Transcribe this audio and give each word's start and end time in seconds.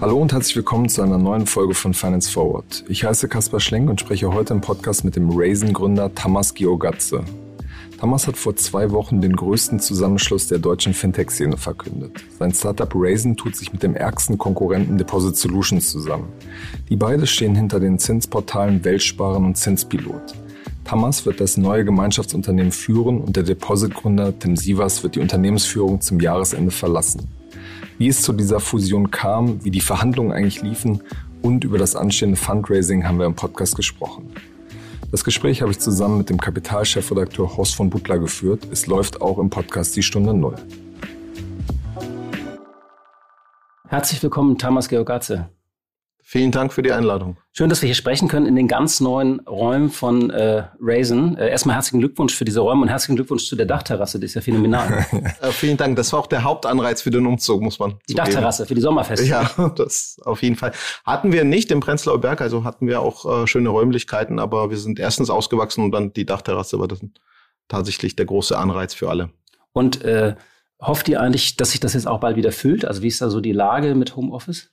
Hallo 0.00 0.18
und 0.18 0.32
herzlich 0.32 0.56
willkommen 0.56 0.88
zu 0.88 1.02
einer 1.02 1.18
neuen 1.18 1.46
Folge 1.46 1.74
von 1.74 1.92
Finance 1.92 2.30
Forward. 2.30 2.84
Ich 2.88 3.04
heiße 3.04 3.28
Kaspar 3.28 3.60
Schlenk 3.60 3.90
und 3.90 4.00
spreche 4.00 4.32
heute 4.32 4.54
im 4.54 4.60
Podcast 4.60 5.04
mit 5.04 5.16
dem 5.16 5.30
Raisin-Gründer 5.30 6.14
Tamas 6.14 6.54
Giogatze. 6.54 7.24
Tamas 7.98 8.28
hat 8.28 8.36
vor 8.36 8.54
zwei 8.54 8.90
Wochen 8.92 9.20
den 9.20 9.34
größten 9.34 9.80
Zusammenschluss 9.80 10.46
der 10.46 10.58
deutschen 10.58 10.94
Fintech-Szene 10.94 11.56
verkündet. 11.56 12.24
Sein 12.38 12.54
Startup 12.54 12.90
Raisin 12.94 13.36
tut 13.36 13.56
sich 13.56 13.72
mit 13.72 13.82
dem 13.82 13.96
ärgsten 13.96 14.38
Konkurrenten 14.38 14.98
Deposit 14.98 15.36
Solutions 15.36 15.90
zusammen. 15.90 16.28
Die 16.88 16.96
beide 16.96 17.26
stehen 17.26 17.56
hinter 17.56 17.80
den 17.80 17.98
Zinsportalen 17.98 18.84
Weltsparen 18.84 19.44
und 19.44 19.56
Zinspilot. 19.56 20.34
Tamas 20.88 21.26
wird 21.26 21.38
das 21.42 21.58
neue 21.58 21.84
Gemeinschaftsunternehmen 21.84 22.72
führen 22.72 23.20
und 23.20 23.36
der 23.36 23.42
Deposit-Gründer 23.42 24.38
Tim 24.38 24.56
Sievers 24.56 25.02
wird 25.02 25.16
die 25.16 25.20
Unternehmensführung 25.20 26.00
zum 26.00 26.18
Jahresende 26.18 26.70
verlassen. 26.70 27.28
Wie 27.98 28.08
es 28.08 28.22
zu 28.22 28.32
dieser 28.32 28.58
Fusion 28.58 29.10
kam, 29.10 29.62
wie 29.62 29.70
die 29.70 29.82
Verhandlungen 29.82 30.32
eigentlich 30.32 30.62
liefen 30.62 31.02
und 31.42 31.62
über 31.64 31.76
das 31.76 31.94
anstehende 31.94 32.38
Fundraising 32.38 33.06
haben 33.06 33.18
wir 33.18 33.26
im 33.26 33.34
Podcast 33.34 33.76
gesprochen. 33.76 34.30
Das 35.10 35.24
Gespräch 35.24 35.60
habe 35.60 35.72
ich 35.72 35.78
zusammen 35.78 36.16
mit 36.16 36.30
dem 36.30 36.40
Kapitalchefredakteur 36.40 37.58
Horst 37.58 37.74
von 37.74 37.90
Butler 37.90 38.18
geführt. 38.18 38.66
Es 38.72 38.86
läuft 38.86 39.20
auch 39.20 39.36
im 39.36 39.50
Podcast 39.50 39.94
die 39.94 40.02
Stunde 40.02 40.32
Null. 40.32 40.56
Herzlich 43.88 44.22
willkommen, 44.22 44.56
Thomas 44.56 44.88
Georgatze. 44.88 45.50
Vielen 46.30 46.50
Dank 46.50 46.74
für 46.74 46.82
die 46.82 46.92
Einladung. 46.92 47.38
Schön, 47.54 47.70
dass 47.70 47.80
wir 47.80 47.86
hier 47.86 47.94
sprechen 47.94 48.28
können 48.28 48.44
in 48.44 48.54
den 48.54 48.68
ganz 48.68 49.00
neuen 49.00 49.40
Räumen 49.48 49.88
von 49.88 50.28
äh, 50.28 50.64
Raisin. 50.78 51.38
Äh, 51.38 51.48
erstmal 51.48 51.74
herzlichen 51.74 52.00
Glückwunsch 52.00 52.34
für 52.34 52.44
diese 52.44 52.60
Räume 52.60 52.82
und 52.82 52.88
herzlichen 52.88 53.16
Glückwunsch 53.16 53.46
zu 53.46 53.56
der 53.56 53.64
Dachterrasse, 53.64 54.20
die 54.20 54.26
ist 54.26 54.34
ja 54.34 54.42
phänomenal. 54.42 55.06
äh, 55.40 55.50
vielen 55.52 55.78
Dank, 55.78 55.96
das 55.96 56.12
war 56.12 56.20
auch 56.20 56.26
der 56.26 56.42
Hauptanreiz 56.44 57.00
für 57.00 57.10
den 57.10 57.24
Umzug, 57.24 57.62
muss 57.62 57.78
man 57.78 57.92
Die 57.92 58.12
zugeben. 58.12 58.26
Dachterrasse 58.26 58.66
für 58.66 58.74
die 58.74 58.82
Sommerfeste. 58.82 59.24
Ja, 59.24 59.72
das 59.76 60.18
auf 60.22 60.42
jeden 60.42 60.56
Fall. 60.56 60.72
Hatten 61.06 61.32
wir 61.32 61.44
nicht 61.44 61.70
im 61.70 61.80
Prenzlauer 61.80 62.20
Berg, 62.20 62.42
also 62.42 62.62
hatten 62.62 62.86
wir 62.86 63.00
auch 63.00 63.44
äh, 63.44 63.46
schöne 63.46 63.70
Räumlichkeiten, 63.70 64.38
aber 64.38 64.68
wir 64.68 64.76
sind 64.76 65.00
erstens 65.00 65.30
ausgewachsen 65.30 65.82
und 65.82 65.92
dann 65.92 66.12
die 66.12 66.26
Dachterrasse 66.26 66.78
war 66.78 66.88
das 66.88 67.00
tatsächlich 67.68 68.16
der 68.16 68.26
große 68.26 68.58
Anreiz 68.58 68.92
für 68.92 69.08
alle. 69.08 69.30
Und 69.72 70.04
äh, 70.04 70.34
hofft 70.78 71.08
ihr 71.08 71.22
eigentlich, 71.22 71.56
dass 71.56 71.70
sich 71.70 71.80
das 71.80 71.94
jetzt 71.94 72.06
auch 72.06 72.20
bald 72.20 72.36
wieder 72.36 72.52
füllt? 72.52 72.84
Also 72.84 73.00
wie 73.00 73.08
ist 73.08 73.22
da 73.22 73.30
so 73.30 73.40
die 73.40 73.52
Lage 73.52 73.94
mit 73.94 74.14
Homeoffice? 74.14 74.68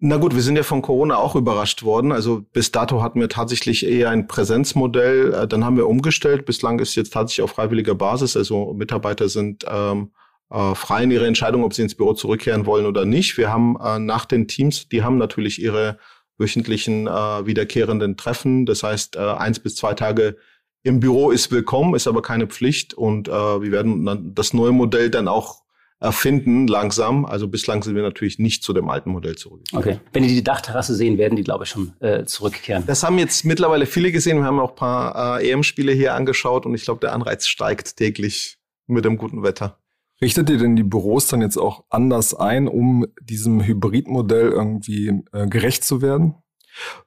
Na 0.00 0.16
gut, 0.16 0.34
wir 0.34 0.42
sind 0.42 0.54
ja 0.54 0.62
von 0.62 0.80
Corona 0.80 1.16
auch 1.16 1.34
überrascht 1.34 1.82
worden. 1.82 2.12
Also 2.12 2.44
bis 2.52 2.70
dato 2.70 3.02
hatten 3.02 3.20
wir 3.20 3.28
tatsächlich 3.28 3.84
eher 3.84 4.10
ein 4.10 4.28
Präsenzmodell. 4.28 5.34
Äh, 5.34 5.48
dann 5.48 5.64
haben 5.64 5.76
wir 5.76 5.88
umgestellt. 5.88 6.46
Bislang 6.46 6.78
ist 6.78 6.94
jetzt 6.94 7.12
tatsächlich 7.12 7.42
auf 7.42 7.50
freiwilliger 7.50 7.96
Basis. 7.96 8.36
Also 8.36 8.72
Mitarbeiter 8.74 9.28
sind 9.28 9.64
ähm, 9.68 10.12
äh, 10.50 10.74
frei 10.76 11.02
in 11.02 11.10
ihrer 11.10 11.26
Entscheidung, 11.26 11.64
ob 11.64 11.74
sie 11.74 11.82
ins 11.82 11.96
Büro 11.96 12.12
zurückkehren 12.12 12.64
wollen 12.64 12.86
oder 12.86 13.04
nicht. 13.04 13.36
Wir 13.38 13.52
haben 13.52 13.76
äh, 13.82 13.98
nach 13.98 14.24
den 14.24 14.46
Teams, 14.46 14.88
die 14.88 15.02
haben 15.02 15.18
natürlich 15.18 15.60
ihre 15.60 15.98
wöchentlichen 16.38 17.08
äh, 17.08 17.46
wiederkehrenden 17.46 18.16
Treffen. 18.16 18.66
Das 18.66 18.84
heißt, 18.84 19.16
äh, 19.16 19.18
eins 19.18 19.58
bis 19.58 19.74
zwei 19.74 19.94
Tage 19.94 20.36
im 20.84 21.00
Büro 21.00 21.32
ist 21.32 21.50
willkommen, 21.50 21.96
ist 21.96 22.06
aber 22.06 22.22
keine 22.22 22.46
Pflicht. 22.46 22.94
Und 22.94 23.26
äh, 23.26 23.32
wir 23.32 23.72
werden 23.72 24.32
das 24.36 24.54
neue 24.54 24.70
Modell 24.70 25.10
dann 25.10 25.26
auch 25.26 25.62
erfinden 26.00 26.66
langsam. 26.66 27.24
Also 27.24 27.48
bislang 27.48 27.82
sind 27.82 27.94
wir 27.94 28.02
natürlich 28.02 28.38
nicht 28.38 28.62
zu 28.62 28.72
dem 28.72 28.88
alten 28.88 29.10
Modell 29.10 29.36
zurück. 29.36 29.62
Okay. 29.72 29.98
Wenn 30.12 30.22
die 30.22 30.28
die 30.28 30.44
Dachterrasse 30.44 30.94
sehen, 30.94 31.18
werden 31.18 31.36
die, 31.36 31.42
glaube 31.42 31.64
ich, 31.64 31.70
schon 31.70 31.92
äh, 32.00 32.24
zurückkehren. 32.24 32.84
Das 32.86 33.02
haben 33.02 33.18
jetzt 33.18 33.44
mittlerweile 33.44 33.86
viele 33.86 34.12
gesehen. 34.12 34.38
Wir 34.38 34.44
haben 34.44 34.60
auch 34.60 34.70
ein 34.70 34.76
paar 34.76 35.40
äh, 35.40 35.50
EM-Spiele 35.50 35.92
hier 35.92 36.14
angeschaut 36.14 36.66
und 36.66 36.74
ich 36.74 36.84
glaube, 36.84 37.00
der 37.00 37.12
Anreiz 37.12 37.46
steigt 37.46 37.96
täglich 37.96 38.58
mit 38.86 39.04
dem 39.04 39.16
guten 39.16 39.42
Wetter. 39.42 39.78
Richtet 40.20 40.50
ihr 40.50 40.58
denn 40.58 40.74
die 40.74 40.82
Büros 40.82 41.28
dann 41.28 41.42
jetzt 41.42 41.56
auch 41.56 41.84
anders 41.90 42.34
ein, 42.34 42.66
um 42.66 43.06
diesem 43.22 43.64
Hybridmodell 43.64 44.48
irgendwie 44.48 45.22
äh, 45.32 45.46
gerecht 45.46 45.84
zu 45.84 46.02
werden? 46.02 46.34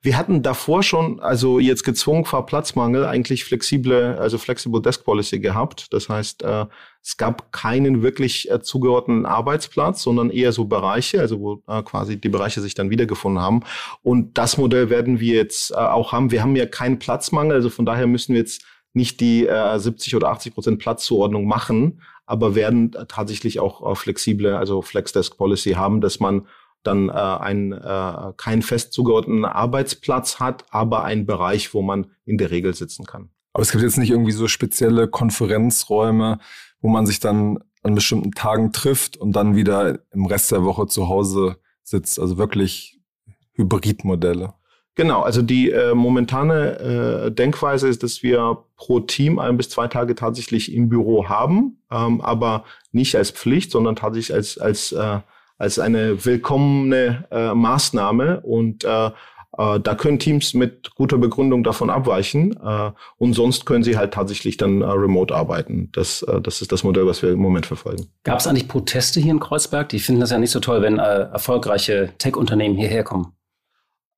Wir 0.01 0.17
hatten 0.17 0.41
davor 0.41 0.83
schon, 0.83 1.19
also 1.19 1.59
jetzt 1.59 1.83
gezwungen 1.83 2.25
vor 2.25 2.45
Platzmangel, 2.45 3.05
eigentlich 3.05 3.45
flexible, 3.45 4.17
also 4.19 4.37
Flexible 4.37 4.81
Desk 4.81 5.03
Policy 5.03 5.39
gehabt. 5.39 5.93
Das 5.93 6.09
heißt, 6.09 6.43
äh, 6.43 6.65
es 7.03 7.17
gab 7.17 7.51
keinen 7.51 8.01
wirklich 8.01 8.49
äh, 8.51 8.61
zugeordneten 8.61 9.25
Arbeitsplatz, 9.25 10.03
sondern 10.03 10.29
eher 10.29 10.51
so 10.51 10.65
Bereiche, 10.65 11.19
also 11.19 11.39
wo 11.39 11.63
äh, 11.67 11.81
quasi 11.83 12.19
die 12.19 12.29
Bereiche 12.29 12.61
sich 12.61 12.73
dann 12.73 12.89
wiedergefunden 12.89 13.41
haben. 13.41 13.61
Und 14.03 14.37
das 14.37 14.57
Modell 14.57 14.89
werden 14.89 15.19
wir 15.19 15.35
jetzt 15.35 15.71
äh, 15.71 15.75
auch 15.75 16.11
haben. 16.11 16.31
Wir 16.31 16.41
haben 16.41 16.55
ja 16.55 16.65
keinen 16.65 16.99
Platzmangel, 16.99 17.55
also 17.55 17.69
von 17.69 17.85
daher 17.85 18.07
müssen 18.07 18.33
wir 18.33 18.41
jetzt 18.41 18.63
nicht 18.93 19.19
die 19.19 19.47
äh, 19.47 19.79
70 19.79 20.15
oder 20.15 20.29
80 20.29 20.53
Prozent 20.53 20.79
Platzzuordnung 20.79 21.45
machen, 21.45 22.01
aber 22.25 22.55
werden 22.55 22.91
tatsächlich 23.07 23.59
auch 23.59 23.89
äh, 23.89 23.95
flexible, 23.95 24.55
also 24.55 24.81
Flex 24.81 25.11
Desk 25.11 25.35
Policy 25.37 25.71
haben, 25.71 26.01
dass 26.01 26.19
man 26.19 26.47
dann 26.83 27.09
äh, 27.09 27.11
ein, 27.11 27.71
äh, 27.71 28.33
keinen 28.37 28.61
fest 28.61 28.93
zugeordneten 28.93 29.45
Arbeitsplatz 29.45 30.39
hat, 30.39 30.65
aber 30.69 31.03
einen 31.03 31.25
Bereich, 31.25 31.73
wo 31.73 31.81
man 31.81 32.07
in 32.25 32.37
der 32.37 32.51
Regel 32.51 32.73
sitzen 32.73 33.05
kann. 33.05 33.29
Aber 33.53 33.61
es 33.61 33.71
gibt 33.71 33.83
jetzt 33.83 33.97
nicht 33.97 34.11
irgendwie 34.11 34.31
so 34.31 34.47
spezielle 34.47 35.07
Konferenzräume, 35.07 36.39
wo 36.79 36.89
man 36.89 37.05
sich 37.05 37.19
dann 37.19 37.59
an 37.83 37.95
bestimmten 37.95 38.31
Tagen 38.31 38.71
trifft 38.71 39.17
und 39.17 39.33
dann 39.33 39.55
wieder 39.55 39.99
im 40.11 40.25
Rest 40.25 40.51
der 40.51 40.63
Woche 40.63 40.87
zu 40.87 41.09
Hause 41.09 41.57
sitzt. 41.83 42.19
Also 42.19 42.37
wirklich 42.37 42.99
Hybridmodelle. 43.53 44.53
Genau, 44.95 45.21
also 45.21 45.41
die 45.41 45.71
äh, 45.71 45.95
momentane 45.95 46.79
äh, 47.27 47.31
Denkweise 47.31 47.87
ist, 47.87 48.03
dass 48.03 48.23
wir 48.23 48.65
pro 48.75 48.99
Team 48.99 49.39
ein 49.39 49.55
bis 49.55 49.69
zwei 49.69 49.87
Tage 49.87 50.15
tatsächlich 50.15 50.73
im 50.73 50.89
Büro 50.89 51.29
haben, 51.29 51.81
ähm, 51.89 52.19
aber 52.19 52.65
nicht 52.91 53.15
als 53.15 53.31
Pflicht, 53.31 53.71
sondern 53.71 53.95
tatsächlich 53.95 54.35
als, 54.35 54.57
als 54.57 54.91
äh, 54.91 55.19
als 55.61 55.77
eine 55.77 56.25
willkommene 56.25 57.25
äh, 57.29 57.53
Maßnahme 57.53 58.41
und 58.41 58.83
äh, 58.83 59.11
äh, 59.57 59.79
da 59.79 59.95
können 59.95 60.17
Teams 60.17 60.53
mit 60.53 60.95
guter 60.95 61.17
Begründung 61.17 61.63
davon 61.63 61.89
abweichen 61.89 62.57
äh, 62.65 62.91
und 63.17 63.33
sonst 63.33 63.65
können 63.65 63.83
sie 63.83 63.97
halt 63.97 64.13
tatsächlich 64.13 64.57
dann 64.57 64.81
äh, 64.81 64.85
remote 64.85 65.35
arbeiten. 65.35 65.89
Das, 65.91 66.23
äh, 66.23 66.41
das 66.41 66.61
ist 66.61 66.71
das 66.71 66.83
Modell, 66.83 67.05
was 67.05 67.21
wir 67.21 67.31
im 67.31 67.39
Moment 67.39 67.65
verfolgen. 67.67 68.07
Gab 68.23 68.39
es 68.39 68.47
eigentlich 68.47 68.67
Proteste 68.67 69.19
hier 69.19 69.31
in 69.31 69.39
Kreuzberg? 69.39 69.89
Die 69.89 69.99
finden 69.99 70.21
das 70.21 70.31
ja 70.31 70.39
nicht 70.39 70.51
so 70.51 70.59
toll, 70.59 70.81
wenn 70.81 70.97
äh, 70.97 71.01
erfolgreiche 71.01 72.13
Tech-Unternehmen 72.17 72.75
hierher 72.75 73.03
kommen. 73.03 73.33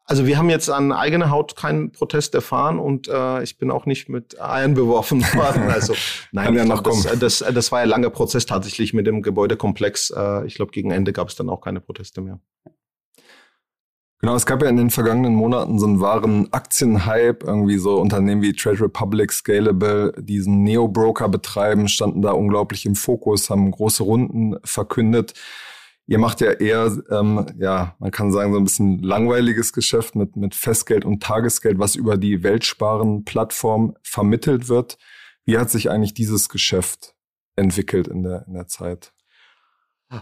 Also 0.06 0.28
wir 0.28 0.38
haben 0.38 0.50
jetzt 0.50 0.70
an 0.70 0.92
eigener 0.92 1.30
Haut 1.30 1.56
keinen 1.56 1.92
Protest 1.92 2.36
erfahren 2.36 2.78
und 2.78 3.08
äh, 3.08 3.42
ich 3.42 3.58
bin 3.58 3.72
auch 3.72 3.86
nicht 3.86 4.10
mit 4.10 4.40
Eiern 4.42 4.74
beworfen 4.74 5.22
worden. 5.34 5.70
Also 5.70 5.96
nein, 6.32 6.54
ja 6.56 6.66
noch 6.66 6.82
das, 6.82 7.08
das, 7.20 7.40
das 7.40 7.72
war 7.72 7.80
ja 7.80 7.86
langer 7.86 8.10
Prozess 8.10 8.46
tatsächlich 8.46 8.94
mit 8.94 9.08
dem 9.08 9.22
Gebäudekomplex. 9.22 10.12
Äh, 10.16 10.46
ich 10.46 10.56
glaube, 10.56 10.72
gegen 10.72 10.92
Ende 10.92 11.14
gab 11.14 11.30
es 11.30 11.36
dann 11.36 11.50
auch 11.50 11.62
keine 11.62 11.80
Proteste 11.80 12.20
mehr. 12.20 12.40
Genau, 14.24 14.36
es 14.36 14.46
gab 14.46 14.62
ja 14.62 14.70
in 14.70 14.78
den 14.78 14.90
vergangenen 14.90 15.36
Monaten 15.36 15.80
so 15.80 15.86
einen 15.86 16.00
wahren 16.00 16.48
Aktienhype. 16.52 17.46
Irgendwie 17.46 17.78
so 17.78 17.98
Unternehmen 17.98 18.42
wie 18.42 18.54
Trade 18.54 18.80
Republic, 18.80 19.34
Scalable, 19.34 20.14
diesen 20.18 20.64
Neo-Broker 20.64 21.28
betreiben, 21.28 21.90
standen 21.90 22.22
da 22.22 22.32
unglaublich 22.32 22.86
im 22.86 22.96
Fokus, 22.96 23.50
haben 23.50 23.70
große 23.70 24.02
Runden 24.04 24.56
verkündet. 24.64 25.34
Ihr 26.06 26.20
macht 26.20 26.42
ja 26.42 26.52
eher, 26.52 26.92
ähm, 27.10 27.46
ja, 27.58 27.96
man 28.00 28.12
kann 28.12 28.32
sagen, 28.32 28.52
so 28.52 28.60
ein 28.60 28.66
bisschen 28.66 29.00
langweiliges 29.02 29.72
Geschäft 29.72 30.16
mit, 30.16 30.36
mit 30.36 30.54
Festgeld 30.54 31.06
und 31.06 31.24
Tagesgeld, 31.24 31.80
was 31.80 31.96
über 31.96 32.18
die 32.18 32.44
Weltsparen-Plattform 32.44 33.96
vermittelt 34.04 34.68
wird. 34.68 34.98
Wie 35.46 35.58
hat 35.58 35.70
sich 35.70 35.90
eigentlich 35.90 36.14
dieses 36.14 36.50
Geschäft 36.50 37.16
entwickelt 37.56 38.08
in 38.08 38.24
der, 38.24 38.46
in 38.48 38.54
der 38.54 38.68
Zeit? 38.68 39.14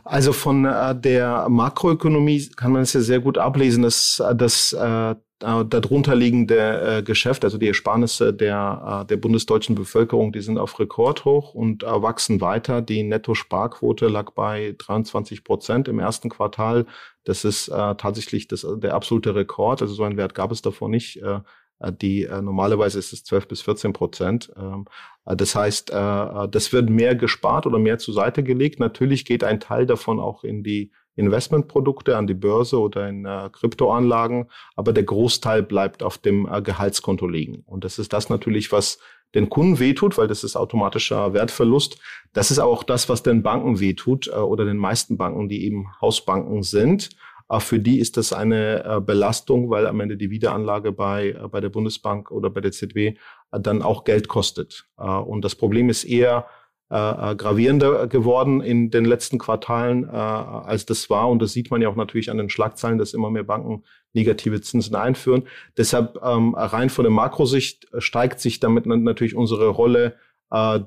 Also 0.04 0.34
von 0.34 0.66
äh, 0.66 0.96
der 0.96 1.50
Makroökonomie 1.50 2.50
kann 2.56 2.72
man 2.72 2.84
es 2.84 2.94
ja 2.94 3.02
sehr 3.02 3.20
gut 3.20 3.38
ablesen, 3.38 3.84
dass, 3.84 4.22
dass 4.36 4.74
äh, 4.74 5.12
äh, 5.12 5.16
darunter 5.42 6.16
liegende 6.16 6.98
äh, 7.00 7.04
Geschäft, 7.04 7.44
also 7.44 7.58
die 7.58 7.68
Ersparnisse 7.68 8.34
der, 8.34 9.02
äh, 9.04 9.08
der 9.08 9.18
bundesdeutschen 9.18 9.76
Bevölkerung, 9.76 10.32
die 10.32 10.42
sind 10.42 10.58
auf 10.58 10.80
Rekordhoch 10.80 11.54
und 11.54 11.84
äh, 11.84 12.02
wachsen 12.02 12.42
weiter. 12.42 12.82
Die 12.82 13.04
Netto-Sparquote 13.04 14.08
lag 14.08 14.32
bei 14.32 14.76
23 14.78 15.44
Prozent 15.44 15.88
im 15.88 16.00
ersten 16.00 16.30
Quartal. 16.30 16.86
Das 17.24 17.44
ist 17.46 17.68
äh, 17.70 17.96
tatsächlich 17.96 18.48
das, 18.48 18.66
der 18.78 18.94
absolute 18.94 19.36
Rekord. 19.36 19.82
Also 19.82 19.94
so 19.94 20.04
einen 20.04 20.18
Wert 20.18 20.36
gab 20.36 20.52
es 20.52 20.62
davor 20.62 20.90
nicht. 20.90 21.18
Äh, 21.22 21.40
äh 21.80 21.92
die 21.92 22.24
äh, 22.24 22.42
normalerweise 22.42 23.00
ist 23.00 23.14
es 23.14 23.24
12 23.24 23.48
bis 23.48 23.62
14 23.62 23.94
Prozent. 23.94 24.52
Ähm, 24.56 24.86
äh, 25.26 25.36
das 25.36 25.56
heißt, 25.56 25.92
äh, 25.92 26.48
das 26.50 26.72
wird 26.74 26.90
mehr 26.90 27.16
gespart 27.16 27.66
oder 27.66 27.80
mehr 27.80 27.98
zur 27.98 28.14
Seite 28.14 28.44
gelegt. 28.44 28.80
Natürlich 28.80 29.26
geht 29.26 29.44
ein 29.44 29.60
Teil 29.60 29.86
davon 29.86 30.20
auch 30.20 30.44
in 30.44 30.64
die 30.64 30.92
Investmentprodukte 31.16 32.18
an 32.18 32.28
die 32.28 32.34
Börse 32.34 32.80
oder 32.80 33.08
in 33.08 33.26
äh, 33.26 33.50
Kryptoanlagen, 33.52 34.50
aber 34.76 34.94
der 34.94 35.04
Großteil 35.04 35.64
bleibt 35.64 36.04
auf 36.04 36.18
dem 36.18 36.48
äh, 36.52 36.62
Gehaltskonto 36.62 37.28
liegen. 37.28 37.64
Und 37.66 37.84
das 37.84 38.00
ist 38.00 38.14
das 38.14 38.30
natürlich, 38.30 38.72
was 38.72 39.00
den 39.34 39.50
Kunden 39.50 39.80
wehtut, 39.80 40.18
weil 40.18 40.28
das 40.28 40.44
ist 40.44 40.56
automatischer 40.56 41.34
Wertverlust. 41.34 42.00
Das 42.34 42.52
ist 42.52 42.60
auch 42.60 42.84
das, 42.84 43.08
was 43.08 43.24
den 43.24 43.44
Banken 43.44 43.80
wehtut 43.80 44.28
äh, 44.28 44.32
oder 44.32 44.66
den 44.66 44.78
meisten 44.78 45.18
Banken, 45.18 45.50
die 45.50 45.66
eben 45.66 45.88
Hausbanken 46.02 46.64
sind. 46.64 47.10
Äh, 47.52 47.60
für 47.60 47.80
die 47.80 48.00
ist 48.00 48.18
das 48.18 48.34
eine 48.34 48.84
äh, 48.84 49.02
Belastung, 49.02 49.70
weil 49.70 49.88
am 49.88 50.00
Ende 50.00 50.18
die 50.18 50.30
Wiederanlage 50.30 50.92
bei, 50.92 51.30
äh, 51.30 51.48
bei 51.50 51.60
der 51.60 51.70
Bundesbank 51.70 52.32
oder 52.32 52.50
bei 52.50 52.62
der 52.62 52.72
ZW 52.72 53.16
dann 53.52 53.82
auch 53.82 54.06
Geld 54.06 54.30
kostet. 54.30 54.86
Und 54.96 55.44
das 55.44 55.56
Problem 55.56 55.90
ist 55.90 56.06
eher, 56.06 56.46
äh, 56.92 57.36
gravierender 57.36 58.08
geworden 58.08 58.62
in 58.62 58.92
den 58.92 59.06
letzten 59.06 59.38
Quartalen, 59.38 60.04
äh, 60.04 60.12
als 60.12 60.86
das 60.86 61.10
war. 61.10 61.30
Und 61.30 61.42
das 61.42 61.54
sieht 61.54 61.72
man 61.72 61.82
ja 61.82 61.88
auch 61.88 61.96
natürlich 61.96 62.30
an 62.30 62.38
den 62.38 62.50
Schlagzeilen, 62.50 62.98
dass 62.98 63.14
immer 63.14 63.30
mehr 63.30 63.44
Banken 63.44 63.84
negative 64.14 64.60
Zinsen 64.60 64.96
einführen. 64.96 65.44
Deshalb 65.78 66.20
ähm, 66.22 66.54
rein 66.54 66.90
von 66.90 67.04
der 67.04 67.12
Makrosicht 67.12 67.88
steigt 68.00 68.42
sich 68.42 68.60
damit 68.60 68.86
natürlich 68.86 69.36
unsere 69.36 69.70
Rolle, 69.70 70.16
äh, 70.52 70.80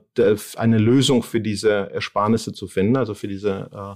eine 0.56 0.78
Lösung 0.78 1.22
für 1.22 1.40
diese 1.40 1.90
Ersparnisse 1.90 2.52
zu 2.52 2.68
finden, 2.68 2.98
also 2.98 3.14
für 3.14 3.28
diese 3.28 3.70
äh, 3.72 3.94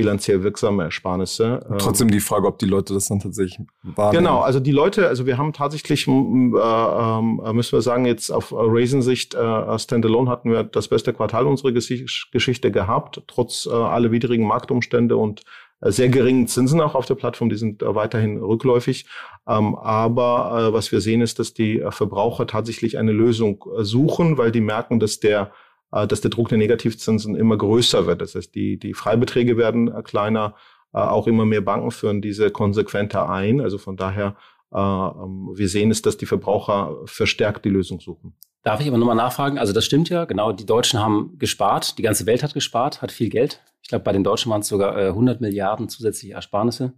bilanziell 0.00 0.42
wirksame 0.42 0.84
Ersparnisse. 0.84 1.60
Trotzdem 1.78 2.10
die 2.10 2.20
Frage, 2.20 2.46
ob 2.46 2.58
die 2.58 2.66
Leute 2.66 2.94
das 2.94 3.06
dann 3.08 3.20
tatsächlich 3.20 3.60
wahrnehmen. 3.82 4.24
Genau, 4.24 4.40
also 4.40 4.60
die 4.60 4.72
Leute, 4.72 5.08
also 5.08 5.26
wir 5.26 5.38
haben 5.38 5.52
tatsächlich, 5.52 6.08
äh, 6.08 6.10
äh, 6.10 7.52
müssen 7.52 7.72
wir 7.72 7.82
sagen, 7.82 8.06
jetzt 8.06 8.30
auf 8.30 8.52
Raisin-Sicht 8.52 9.34
äh, 9.34 9.78
Standalone 9.78 10.30
hatten 10.30 10.50
wir 10.50 10.64
das 10.64 10.88
beste 10.88 11.12
Quartal 11.12 11.46
unserer 11.46 11.72
Geschichte 11.72 12.70
gehabt, 12.70 13.22
trotz 13.26 13.66
äh, 13.66 13.70
aller 13.70 14.10
widrigen 14.10 14.46
Marktumstände 14.46 15.16
und 15.16 15.42
äh, 15.80 15.90
sehr 15.90 16.08
geringen 16.08 16.46
Zinsen 16.46 16.80
auch 16.80 16.94
auf 16.94 17.06
der 17.06 17.14
Plattform, 17.14 17.48
die 17.48 17.56
sind 17.56 17.82
äh, 17.82 17.94
weiterhin 17.94 18.38
rückläufig. 18.38 19.06
Ähm, 19.46 19.74
aber 19.74 20.68
äh, 20.68 20.72
was 20.72 20.92
wir 20.92 21.00
sehen, 21.00 21.20
ist, 21.20 21.38
dass 21.38 21.54
die 21.54 21.82
Verbraucher 21.90 22.46
tatsächlich 22.46 22.98
eine 22.98 23.12
Lösung 23.12 23.64
suchen, 23.78 24.38
weil 24.38 24.52
die 24.52 24.60
merken, 24.60 25.00
dass 25.00 25.20
der 25.20 25.52
dass 25.90 26.20
der 26.20 26.30
Druck 26.30 26.48
der 26.48 26.58
Negativzinsen 26.58 27.34
immer 27.34 27.56
größer 27.56 28.06
wird. 28.06 28.20
Das 28.20 28.34
heißt, 28.34 28.54
die, 28.54 28.78
die 28.78 28.94
Freibeträge 28.94 29.56
werden 29.56 29.88
äh, 29.88 30.02
kleiner, 30.02 30.54
äh, 30.92 30.98
auch 30.98 31.26
immer 31.26 31.44
mehr 31.44 31.60
Banken 31.60 31.90
führen 31.90 32.20
diese 32.20 32.50
konsequenter 32.50 33.28
ein. 33.28 33.60
Also 33.60 33.78
von 33.78 33.96
daher, 33.96 34.36
ähm, 34.72 35.50
wir 35.54 35.68
sehen 35.68 35.90
es, 35.90 36.02
dass 36.02 36.16
die 36.16 36.26
Verbraucher 36.26 36.96
verstärkt 37.06 37.64
die 37.64 37.70
Lösung 37.70 38.00
suchen. 38.00 38.34
Darf 38.62 38.80
ich 38.80 38.88
aber 38.88 38.98
nochmal 38.98 39.16
nachfragen? 39.16 39.58
Also 39.58 39.72
das 39.72 39.84
stimmt 39.84 40.10
ja, 40.10 40.26
genau. 40.26 40.52
Die 40.52 40.66
Deutschen 40.66 41.00
haben 41.00 41.36
gespart, 41.38 41.96
die 41.98 42.02
ganze 42.02 42.26
Welt 42.26 42.42
hat 42.42 42.54
gespart, 42.54 43.00
hat 43.00 43.10
viel 43.10 43.30
Geld. 43.30 43.62
Ich 43.82 43.88
glaube, 43.88 44.04
bei 44.04 44.12
den 44.12 44.22
Deutschen 44.22 44.50
waren 44.52 44.60
es 44.60 44.68
sogar 44.68 44.94
100 44.94 45.40
Milliarden 45.40 45.88
zusätzliche 45.88 46.34
Ersparnisse. 46.34 46.92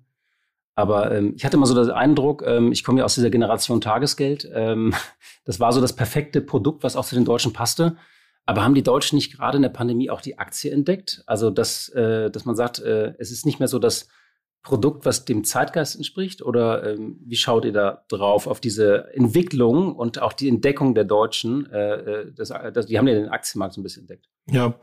Aber 0.75 1.13
ähm, 1.13 1.35
ich 1.37 1.45
hatte 1.45 1.57
immer 1.57 1.67
so 1.67 1.75
den 1.75 1.91
Eindruck, 1.91 2.43
ähm, 2.47 2.73
ich 2.73 2.83
komme 2.83 3.01
ja 3.01 3.05
aus 3.05 3.15
dieser 3.15 3.31
Generation 3.31 3.81
Tagesgeld. 3.81 4.49
Ähm, 4.53 4.95
das 5.45 5.61
war 5.61 5.73
so 5.73 5.81
das 5.81 5.95
perfekte 5.95 6.41
Produkt, 6.41 6.83
was 6.83 6.97
auch 6.97 7.05
zu 7.05 7.15
den 7.15 7.25
Deutschen 7.25 7.53
passte. 7.53 7.97
Aber 8.45 8.65
haben 8.65 8.75
die 8.75 8.83
Deutschen 8.83 9.17
nicht 9.17 9.37
gerade 9.37 9.57
in 9.57 9.63
der 9.63 9.69
Pandemie 9.69 10.11
auch 10.11 10.21
die 10.21 10.39
Aktie 10.39 10.73
entdeckt? 10.73 11.23
Also, 11.27 11.51
dass, 11.51 11.89
äh, 11.91 12.31
dass 12.31 12.45
man 12.45 12.57
sagt, 12.57 12.81
äh, 12.81 13.15
es 13.19 13.31
ist 13.31 13.47
nicht 13.47 13.61
mehr 13.61 13.69
so 13.69 13.79
das 13.79 14.09
Produkt, 14.63 15.05
was 15.05 15.25
dem 15.25 15.45
Zeitgeist 15.45 15.97
entspricht? 15.97 16.43
Oder 16.43 16.93
ähm, 16.93 17.19
wie 17.25 17.37
schaut 17.37 17.65
ihr 17.65 17.73
da 17.73 18.05
drauf, 18.09 18.47
auf 18.47 18.61
diese 18.61 19.13
Entwicklung 19.13 19.95
und 19.95 20.23
auch 20.23 20.33
die 20.33 20.49
Entdeckung 20.49 20.95
der 20.95 21.05
Deutschen? 21.05 21.71
Äh, 21.71 21.95
äh 21.95 22.33
das, 22.33 22.53
das, 22.73 22.87
die 22.87 22.99
haben 22.99 23.09
ja 23.09 23.15
den 23.15 23.29
Aktienmarkt 23.29 23.75
so 23.75 23.81
ein 23.81 23.85
bisschen 23.85 24.03
entdeckt. 24.03 24.29
Ja, 24.51 24.75